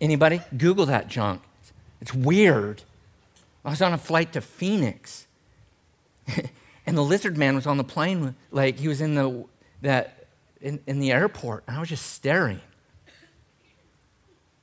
[0.00, 0.42] Anybody?
[0.56, 1.42] Google that junk.
[2.00, 2.82] It's weird.
[3.64, 5.26] I was on a flight to Phoenix,
[6.86, 9.44] and the lizard man was on the plane, like he was in the
[9.82, 10.26] that
[10.60, 12.60] in, in the airport, and I was just staring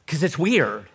[0.05, 0.85] because it's weird,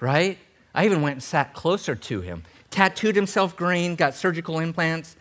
[0.00, 0.38] right?
[0.74, 2.44] I even went and sat closer to him.
[2.70, 5.16] Tattooed himself green, got surgical implants.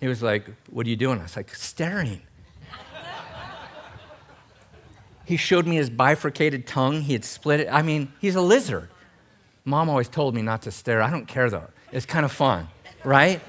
[0.00, 2.22] He was like, "What are you doing?" I was like, "Staring."
[5.24, 7.02] he showed me his bifurcated tongue.
[7.02, 7.68] He had split it.
[7.70, 8.88] I mean, he's a lizard.
[9.64, 11.02] Mom always told me not to stare.
[11.02, 11.68] I don't care though.
[11.92, 12.68] It's kind of fun,
[13.04, 13.40] right?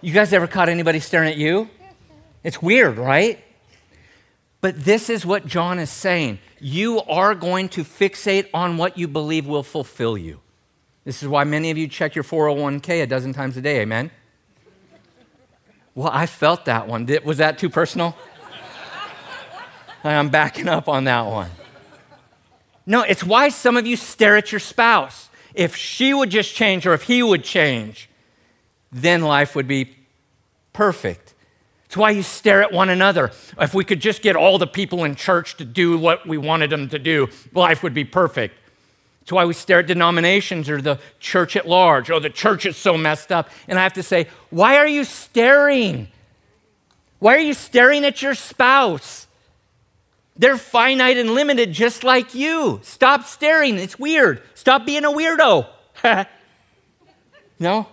[0.00, 1.68] You guys ever caught anybody staring at you?
[2.42, 3.42] It's weird, right?
[4.60, 6.38] But this is what John is saying.
[6.60, 10.40] You are going to fixate on what you believe will fulfill you.
[11.06, 14.10] This is why many of you check your 401k a dozen times a day, amen?
[15.94, 17.08] Well, I felt that one.
[17.24, 18.16] Was that too personal?
[20.02, 21.50] I'm backing up on that one.
[22.86, 25.30] No, it's why some of you stare at your spouse.
[25.54, 28.10] If she would just change or if he would change,
[28.90, 29.96] then life would be
[30.72, 31.34] perfect.
[31.84, 33.30] It's why you stare at one another.
[33.60, 36.70] If we could just get all the people in church to do what we wanted
[36.70, 38.56] them to do, life would be perfect.
[39.26, 42.12] It's why we stare at denominations or the church at large.
[42.12, 43.50] Oh, the church is so messed up.
[43.66, 46.06] And I have to say, why are you staring?
[47.18, 49.26] Why are you staring at your spouse?
[50.36, 52.78] They're finite and limited just like you.
[52.84, 53.78] Stop staring.
[53.78, 54.44] It's weird.
[54.54, 55.66] Stop being a weirdo.
[57.58, 57.88] no?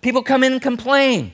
[0.00, 1.32] People come in and complain.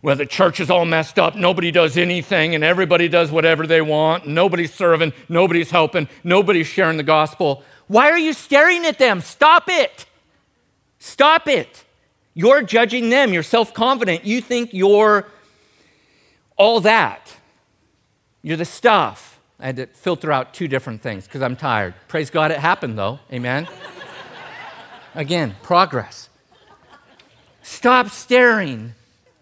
[0.00, 1.34] Well, the church is all messed up.
[1.34, 4.26] Nobody does anything, and everybody does whatever they want.
[4.26, 5.12] Nobody's serving.
[5.28, 6.08] Nobody's helping.
[6.22, 7.64] Nobody's sharing the gospel.
[7.88, 9.20] Why are you staring at them?
[9.20, 10.06] Stop it.
[10.98, 11.84] Stop it.
[12.34, 13.32] You're judging them.
[13.32, 14.24] You're self confident.
[14.24, 15.26] You think you're
[16.56, 17.34] all that.
[18.42, 19.40] You're the stuff.
[19.58, 21.94] I had to filter out two different things because I'm tired.
[22.06, 23.18] Praise God, it happened though.
[23.32, 23.66] Amen.
[25.16, 26.28] Again, progress.
[27.62, 28.94] Stop staring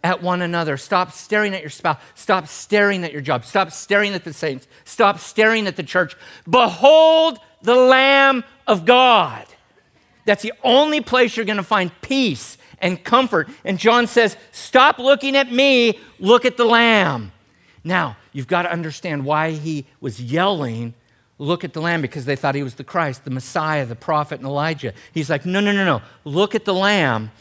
[0.07, 0.77] at one another.
[0.77, 1.99] Stop staring at your spouse.
[2.15, 3.45] Stop staring at your job.
[3.45, 4.69] Stop staring at the saints.
[4.85, 6.17] Stop staring at the church.
[6.49, 9.45] Behold the Lamb of God.
[10.25, 13.49] That's the only place you're going to find peace and comfort.
[13.65, 17.33] And John says, Stop looking at me, look at the Lamb.
[17.83, 20.95] Now, you've got to understand why he was yelling,
[21.39, 24.39] Look at the Lamb, because they thought he was the Christ, the Messiah, the prophet,
[24.39, 24.95] and Elijah.
[25.13, 26.03] He's like, No, no, no, no.
[26.25, 27.33] Look at the Lamb.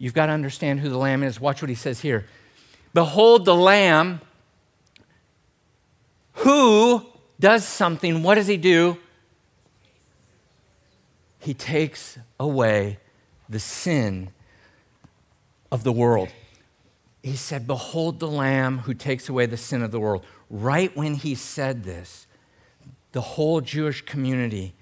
[0.00, 1.40] You've got to understand who the Lamb is.
[1.40, 2.26] Watch what he says here.
[2.92, 4.20] Behold the Lamb
[6.32, 7.06] who
[7.38, 8.24] does something.
[8.24, 8.98] What does he do?
[11.38, 12.98] He takes away
[13.48, 14.30] the sin
[15.70, 16.30] of the world
[17.22, 20.24] he said, Behold the Lamb who takes away the sin of the world.
[20.48, 22.26] Right when he said this,
[23.12, 24.74] the whole Jewish community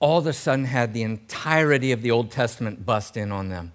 [0.00, 3.72] all of a sudden had the entirety of the Old Testament bust in on them.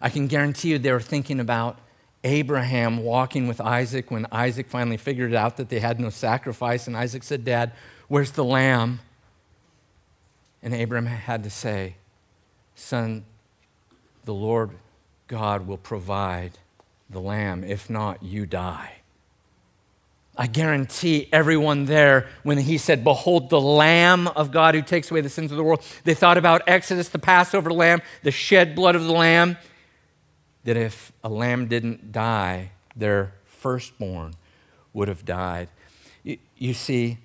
[0.00, 1.78] I can guarantee you they were thinking about
[2.24, 6.86] Abraham walking with Isaac when Isaac finally figured out that they had no sacrifice.
[6.86, 7.72] And Isaac said, Dad,
[8.08, 9.00] where's the lamb?
[10.62, 11.94] And Abraham had to say,
[12.74, 13.24] Son,
[14.24, 14.70] the Lord
[15.26, 16.58] God will provide
[17.08, 17.64] the lamb.
[17.64, 18.94] If not, you die.
[20.36, 25.20] I guarantee everyone there, when he said, Behold the Lamb of God who takes away
[25.20, 28.94] the sins of the world, they thought about Exodus, the Passover lamb, the shed blood
[28.94, 29.56] of the lamb.
[30.68, 34.34] That if a lamb didn't die, their firstborn
[34.92, 35.70] would have died.
[36.22, 37.16] You, you see,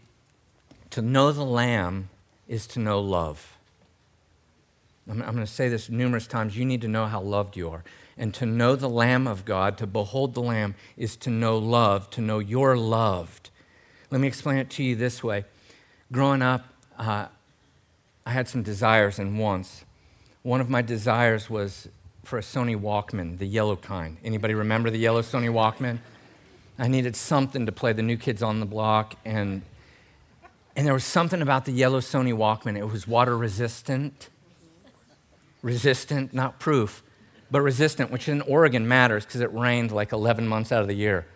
[0.92, 2.08] to know the lamb
[2.48, 3.58] is to know love.
[5.10, 6.58] I'm, I'm going to say this numerous times.
[6.58, 7.84] You need to know how loved you are.
[8.18, 12.10] And to know the Lamb of God, to behold the Lamb, is to know love,
[12.12, 13.50] to know you're loved.
[14.10, 15.44] Let me explain it to you this way.
[16.14, 16.64] Growing up,
[16.98, 17.26] uh,
[18.26, 19.84] I had some desires and wants.
[20.44, 21.90] One of my desires was
[22.24, 24.18] for a Sony Walkman, the yellow kind.
[24.24, 26.00] Anybody remember the yellow Sony Walkman?
[26.80, 29.62] I needed something to play the new kids on the block, and,
[30.76, 32.78] and there was something about the yellow Sony Walkman.
[32.78, 34.30] It was water resistant,
[35.62, 37.04] resistant, not proof,
[37.52, 40.96] but resistant, which in Oregon matters because it rained like 11 months out of the
[40.96, 41.28] year.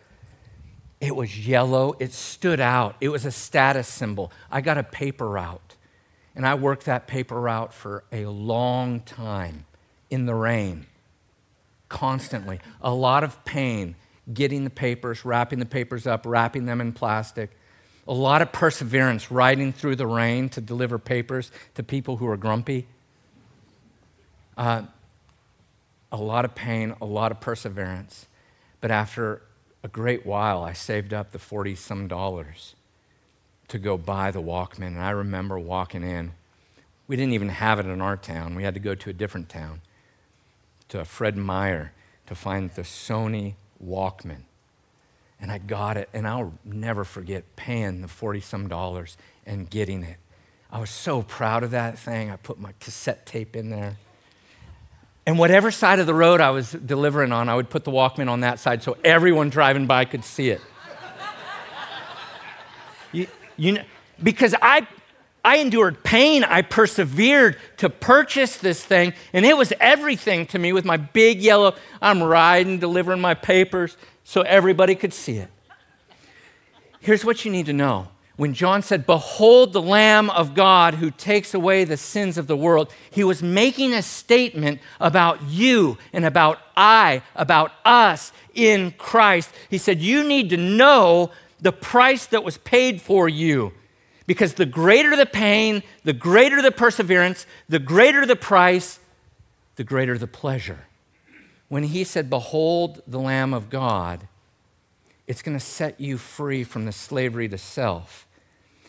[0.99, 4.31] It was yellow, it stood out, it was a status symbol.
[4.49, 5.75] I got a paper route,
[6.33, 9.66] and I worked that paper route for a long time
[10.09, 10.85] in the rain,
[11.89, 12.59] constantly.
[12.81, 13.95] A lot of pain
[14.33, 17.51] getting the papers, wrapping the papers up, wrapping them in plastic.
[18.07, 22.37] A lot of perseverance riding through the rain to deliver papers to people who are
[22.37, 22.87] grumpy.
[24.57, 24.83] Uh,
[26.11, 28.27] a lot of pain, a lot of perseverance.
[28.79, 29.41] But after
[29.83, 32.75] a great while, I saved up the 40 some dollars
[33.67, 34.87] to go buy the Walkman.
[34.87, 36.31] And I remember walking in.
[37.07, 39.47] We didn't even have it in our town, we had to go to a different
[39.47, 39.81] town,
[40.89, 41.91] to Fred Meyer,
[42.27, 44.41] to find the Sony Walkman.
[45.39, 50.03] And I got it, and I'll never forget paying the 40 some dollars and getting
[50.03, 50.17] it.
[50.71, 52.29] I was so proud of that thing.
[52.29, 53.97] I put my cassette tape in there.
[55.25, 58.29] And whatever side of the road I was delivering on, I would put the Walkman
[58.29, 60.61] on that side so everyone driving by could see it.
[63.11, 63.27] you,
[63.57, 63.83] you know,
[64.23, 64.87] because I
[65.47, 66.43] I endured pain.
[66.43, 71.41] I persevered to purchase this thing, and it was everything to me with my big
[71.41, 71.73] yellow.
[72.01, 73.95] I'm riding, delivering my papers
[74.25, 75.49] so everybody could see it.
[76.99, 78.09] Here's what you need to know.
[78.35, 82.57] When John said, Behold the Lamb of God who takes away the sins of the
[82.57, 89.49] world, he was making a statement about you and about I, about us in Christ.
[89.69, 91.31] He said, You need to know
[91.61, 93.71] the price that was paid for you.
[94.27, 98.99] Because the greater the pain, the greater the perseverance, the greater the price,
[99.77, 100.85] the greater the pleasure.
[101.69, 104.27] When he said, Behold the Lamb of God,
[105.25, 108.27] it's going to set you free from the slavery to self.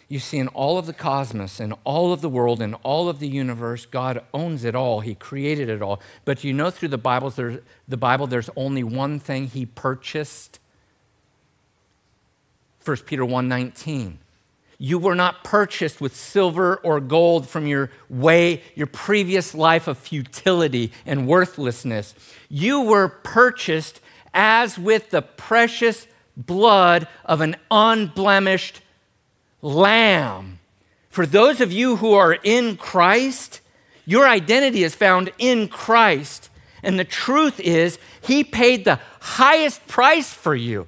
[0.08, 3.18] You see, in all of the cosmos, in all of the world, in all of
[3.18, 5.00] the universe, God owns it all.
[5.00, 6.00] He created it all.
[6.24, 10.60] But you know, through the, Bibles, the Bible, there's only one thing He purchased.
[12.84, 14.16] 1 Peter 1:19.
[14.78, 19.98] You were not purchased with silver or gold from your way, your previous life of
[19.98, 22.14] futility and worthlessness.
[22.48, 24.00] You were purchased
[24.32, 26.06] as with the precious
[26.36, 28.80] blood of an unblemished
[29.62, 30.60] lamb.
[31.10, 33.60] For those of you who are in Christ,
[34.04, 36.50] your identity is found in Christ.
[36.84, 40.86] And the truth is, He paid the highest price for you.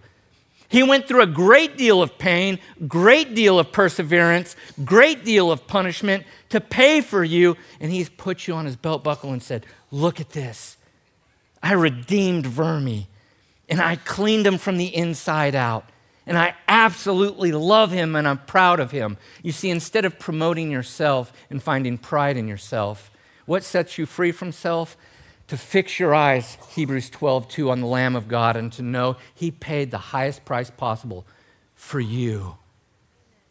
[0.71, 4.55] He went through a great deal of pain, great deal of perseverance,
[4.85, 7.57] great deal of punishment to pay for you.
[7.81, 10.77] And he's put you on his belt buckle and said, Look at this.
[11.61, 13.09] I redeemed Vermi
[13.69, 15.89] and I cleaned him from the inside out.
[16.25, 19.19] And I absolutely love him and I'm proud of him.
[19.43, 23.11] You see, instead of promoting yourself and finding pride in yourself,
[23.47, 24.97] what sets you free from self?
[25.51, 29.17] To fix your eyes, Hebrews 12, 2, on the Lamb of God and to know
[29.35, 31.27] He paid the highest price possible
[31.75, 32.57] for you.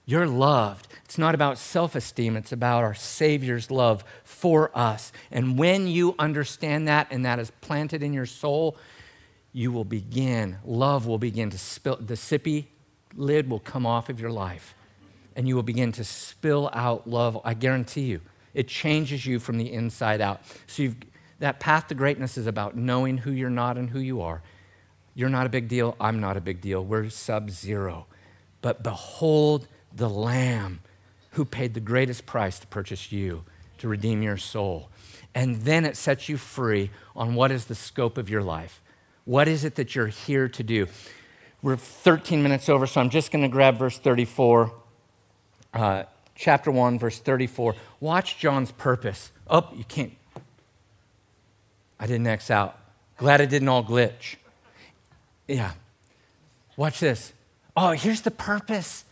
[0.05, 0.87] You're loved.
[1.03, 5.11] It's not about self esteem, it's about our Savior's love for us.
[5.29, 8.77] And when you understand that and that is planted in your soul,
[9.51, 12.67] you will begin, love will begin to spill, the sippy
[13.17, 14.73] lid will come off of your life,
[15.35, 17.37] and you will begin to spill out love.
[17.43, 18.21] I guarantee you.
[18.53, 20.41] It changes you from the inside out.
[20.65, 20.95] So you've
[21.39, 24.41] that path to greatness is about knowing who you're not and who you are.
[25.15, 25.95] You're not a big deal.
[25.99, 26.83] I'm not a big deal.
[26.83, 28.05] We're sub zero.
[28.61, 30.81] But behold the Lamb
[31.31, 33.43] who paid the greatest price to purchase you,
[33.77, 34.89] to redeem your soul.
[35.35, 38.81] And then it sets you free on what is the scope of your life.
[39.25, 40.87] What is it that you're here to do?
[41.61, 44.73] We're 13 minutes over, so I'm just going to grab verse 34.
[45.73, 46.03] Uh,
[46.35, 47.75] chapter 1, verse 34.
[47.99, 49.31] Watch John's purpose.
[49.47, 50.13] Oh, you can't
[51.99, 52.77] I didn't X out.
[53.17, 54.37] Glad it didn't all glitch.
[55.47, 55.73] Yeah.
[56.77, 57.33] Watch this.
[57.75, 59.03] Oh, here's the purpose.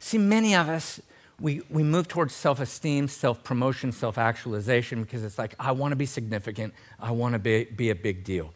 [0.00, 1.00] See, many of us,
[1.40, 5.92] we, we move towards self esteem, self promotion, self actualization because it's like, I want
[5.92, 6.74] to be significant.
[6.98, 8.52] I want to be, be a big deal.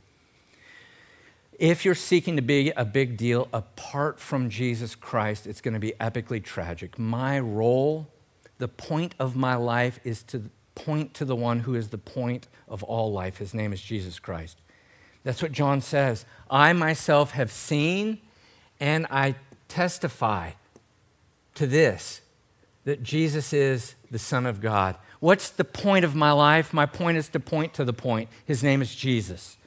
[1.59, 5.81] If you're seeking to be a big deal apart from Jesus Christ, it's going to
[5.81, 6.99] be epically tragic.
[6.99, 8.09] My role,
[8.59, 12.49] the point of my life, is to point to the one who is the point
[12.69, 13.39] of all life.
[13.39, 14.59] His name is Jesus Christ.
[15.25, 16.25] That's what John says.
[16.51, 18.21] I myself have seen
[18.79, 19.35] and I
[19.69, 20.53] testify
[21.55, 22.23] to this
[22.85, 24.97] that Jesus is the Son of God.
[25.21, 26.73] What's the point of my life?
[26.73, 28.31] My point is to point to the point.
[28.47, 29.59] His name is Jesus.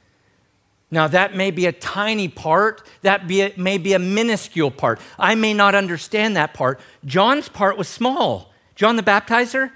[0.90, 5.00] Now, that may be a tiny part, that be a, may be a minuscule part.
[5.18, 6.80] I may not understand that part.
[7.04, 8.52] John's part was small.
[8.74, 9.70] John the Baptizer,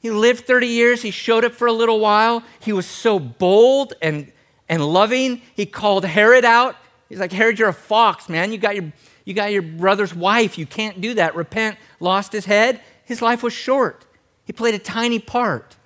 [0.00, 2.42] he lived 30 years, he showed up for a little while.
[2.60, 4.32] He was so bold and,
[4.68, 5.42] and loving.
[5.54, 6.76] He called Herod out.
[7.08, 8.50] He's like, Herod, you're a fox, man.
[8.50, 8.92] You got, your,
[9.26, 10.56] you got your brother's wife.
[10.56, 11.34] You can't do that.
[11.34, 11.76] Repent.
[12.00, 12.80] Lost his head.
[13.04, 14.06] His life was short.
[14.44, 15.76] He played a tiny part,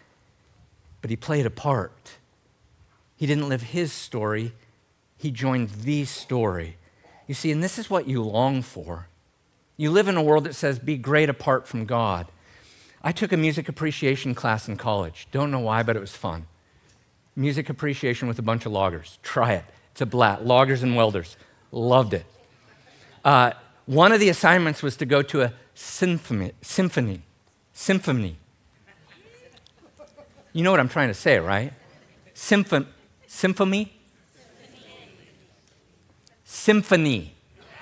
[1.00, 2.12] but he played a part.
[3.16, 4.52] He didn't live his story,
[5.16, 6.76] he joined the story.
[7.26, 9.08] You see, and this is what you long for.
[9.76, 12.26] You live in a world that says, be great apart from God.
[13.06, 15.28] I took a music appreciation class in college.
[15.30, 16.46] Don't know why, but it was fun.
[17.36, 19.18] Music appreciation with a bunch of loggers.
[19.22, 19.64] Try it.
[19.92, 20.46] It's a blat.
[20.46, 21.36] Loggers and welders.
[21.70, 22.24] Loved it.
[23.22, 23.52] Uh,
[23.84, 26.52] one of the assignments was to go to a symphony.
[26.62, 27.20] Symphony.
[27.74, 28.38] Symphony.
[30.54, 31.74] You know what I'm trying to say, right?
[32.32, 32.86] Symphony.
[33.26, 33.92] Symphony?
[36.44, 37.34] Symphony.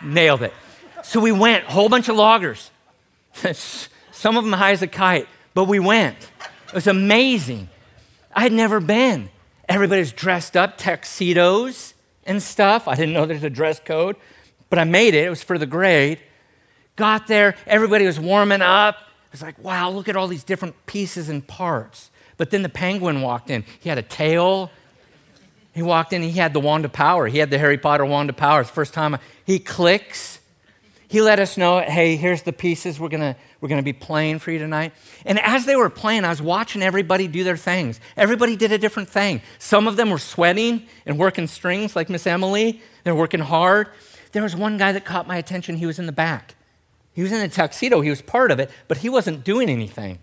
[0.03, 0.53] Nailed it.
[1.05, 2.73] So we went, whole bunch of loggers.
[4.13, 6.17] Some of them high as a kite, but we went.
[6.69, 7.69] It was amazing.
[8.35, 9.31] I had never been.
[9.69, 11.95] Everybody's dressed up, tuxedos
[12.25, 12.87] and stuff.
[12.87, 14.17] I didn't know there's a dress code,
[14.71, 15.25] but I made it.
[15.25, 16.21] It was for the grade.
[16.97, 18.97] Got there, everybody was warming up.
[18.97, 22.11] It was like, wow, look at all these different pieces and parts.
[22.37, 23.65] But then the penguin walked in.
[23.81, 24.71] He had a tail,
[25.75, 27.27] he walked in, he had the wand of power.
[27.27, 28.61] He had the Harry Potter wand of power.
[28.61, 30.39] It's the first time he clicks.
[31.13, 34.51] He let us know, hey, here's the pieces we're gonna, we're gonna be playing for
[34.51, 34.95] you tonight.
[35.27, 38.01] And as they were playing, I was watching everybody do their things.
[38.17, 39.43] Everybody did a different thing.
[39.59, 42.81] Some of them were sweating and working strings, like Miss Emily.
[43.05, 43.89] They're working hard.
[44.33, 45.77] There was one guy that caught my attention.
[45.77, 46.55] He was in the back.
[47.13, 48.01] He was in a tuxedo.
[48.01, 50.19] He was part of it, but he wasn't doing anything.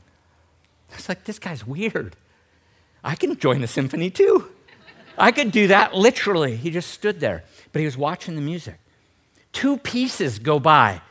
[0.92, 2.16] I was like, this guy's weird.
[3.04, 4.50] I can join the symphony too.
[5.20, 6.56] I could do that literally.
[6.56, 8.80] He just stood there, but he was watching the music.
[9.52, 11.02] Two pieces go by,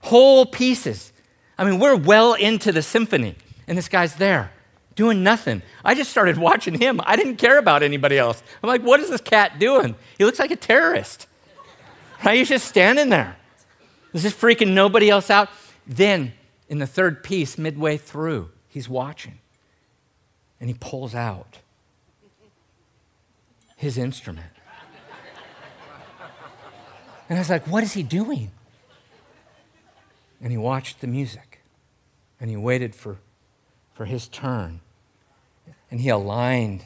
[0.00, 1.12] whole pieces.
[1.58, 3.36] I mean, we're well into the symphony,
[3.66, 4.52] and this guy's there
[4.96, 5.62] doing nothing.
[5.84, 7.00] I just started watching him.
[7.04, 8.42] I didn't care about anybody else.
[8.62, 9.94] I'm like, what is this cat doing?
[10.18, 11.28] He looks like a terrorist.
[12.24, 12.38] Right?
[12.38, 13.36] He's just standing there.
[14.12, 15.50] This is freaking nobody else out.
[15.86, 16.32] Then,
[16.68, 19.38] in the third piece, midway through, he's watching,
[20.58, 21.58] and he pulls out
[23.76, 24.55] his instrument.
[27.28, 28.50] And I was like, what is he doing?
[30.40, 31.60] And he watched the music
[32.40, 33.18] and he waited for,
[33.94, 34.80] for his turn.
[35.90, 36.84] And he aligned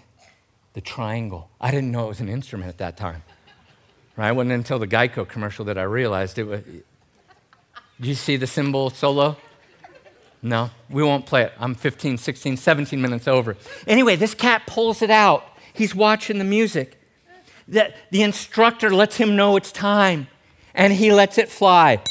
[0.72, 1.50] the triangle.
[1.60, 3.22] I didn't know it was an instrument at that time.
[4.16, 4.28] Right?
[4.28, 6.62] It wasn't until the Geico commercial that I realized it was.
[6.62, 9.36] Do you see the cymbal solo?
[10.42, 11.52] No, we won't play it.
[11.58, 13.56] I'm 15, 16, 17 minutes over.
[13.86, 16.99] Anyway, this cat pulls it out He's watching the music.
[17.70, 20.28] That the instructor lets him know it's time
[20.74, 22.02] and he lets it fly.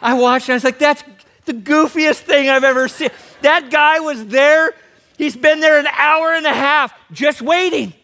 [0.00, 1.02] I watched and I was like, that's
[1.46, 3.08] the goofiest thing I've ever seen.
[3.40, 4.74] That guy was there.
[5.16, 7.94] He's been there an hour and a half just waiting,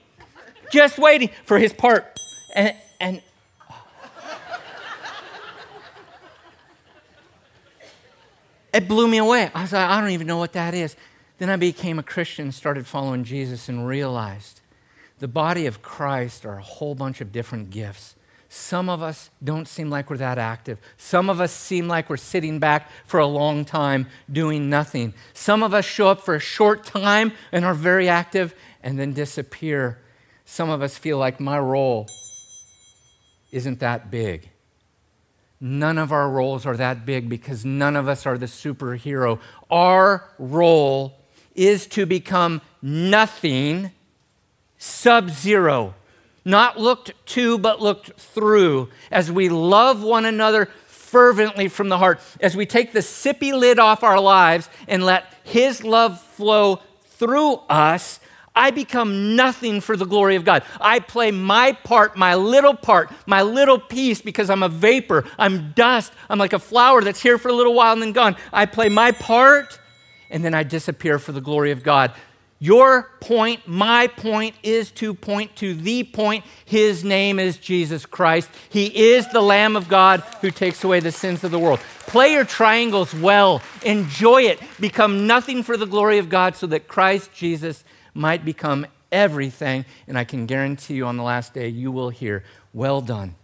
[0.70, 2.06] just waiting for his part.
[2.54, 3.22] And, and
[8.72, 9.50] it blew me away.
[9.54, 10.96] I was like, I don't even know what that is.
[11.40, 14.60] Then I became a Christian, started following Jesus, and realized
[15.20, 18.14] the body of Christ are a whole bunch of different gifts.
[18.50, 20.78] Some of us don't seem like we're that active.
[20.98, 25.14] Some of us seem like we're sitting back for a long time doing nothing.
[25.32, 29.14] Some of us show up for a short time and are very active and then
[29.14, 29.98] disappear.
[30.44, 32.06] Some of us feel like my role
[33.50, 34.50] isn't that big.
[35.58, 39.38] None of our roles are that big because none of us are the superhero.
[39.70, 41.16] Our role
[41.54, 43.90] is to become nothing,
[44.78, 45.94] sub zero.
[46.44, 52.20] Not looked to, but looked through, as we love one another fervently from the heart,
[52.40, 57.54] as we take the sippy lid off our lives and let His love flow through
[57.68, 58.20] us,
[58.54, 60.64] I become nothing for the glory of God.
[60.80, 65.24] I play my part, my little part, my little piece because I'm a vapor.
[65.38, 66.12] I'm dust.
[66.28, 68.36] I'm like a flower that's here for a little while and then gone.
[68.52, 69.78] I play my part
[70.30, 72.12] and then I disappear for the glory of God.
[72.62, 76.44] Your point, my point, is to point to the point.
[76.66, 78.50] His name is Jesus Christ.
[78.68, 81.80] He is the Lamb of God who takes away the sins of the world.
[82.00, 86.86] Play your triangles well, enjoy it, become nothing for the glory of God so that
[86.86, 89.86] Christ Jesus might become everything.
[90.06, 93.36] And I can guarantee you on the last day, you will hear, Well done,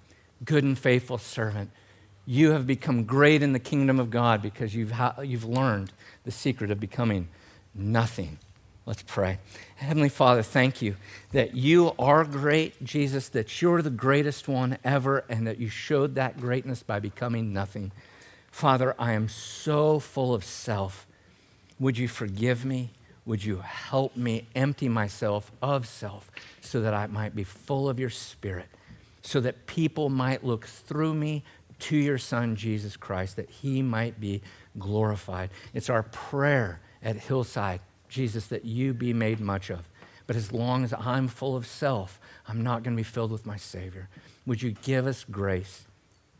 [0.45, 1.71] good and faithful servant.
[2.27, 5.93] You have become great in the kingdom of God because you've, ha- you've learned
[6.25, 7.29] the secret of becoming
[7.73, 8.39] nothing.
[8.85, 9.39] Let's pray.
[9.77, 10.97] Heavenly Father, thank you
[11.33, 16.15] that you are great, Jesus, that you're the greatest one ever, and that you showed
[16.17, 17.93] that greatness by becoming nothing.
[18.51, 21.07] Father, I am so full of self.
[21.79, 22.91] Would you forgive me?
[23.25, 27.99] Would you help me empty myself of self so that I might be full of
[27.99, 28.67] your spirit,
[29.21, 31.43] so that people might look through me
[31.79, 34.43] to your Son, Jesus Christ, that he might be
[34.79, 35.51] glorified?
[35.75, 39.89] It's our prayer at Hillside, Jesus, that you be made much of.
[40.27, 43.47] But as long as I'm full of self, I'm not going to be filled with
[43.47, 44.09] my Savior.
[44.45, 45.87] Would you give us grace?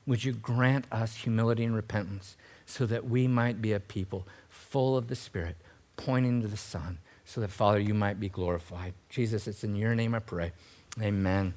[0.07, 4.97] Would you grant us humility and repentance so that we might be a people full
[4.97, 5.57] of the Spirit,
[5.97, 8.95] pointing to the Son, so that, Father, you might be glorified?
[9.09, 10.53] Jesus, it's in your name I pray.
[11.01, 11.55] Amen.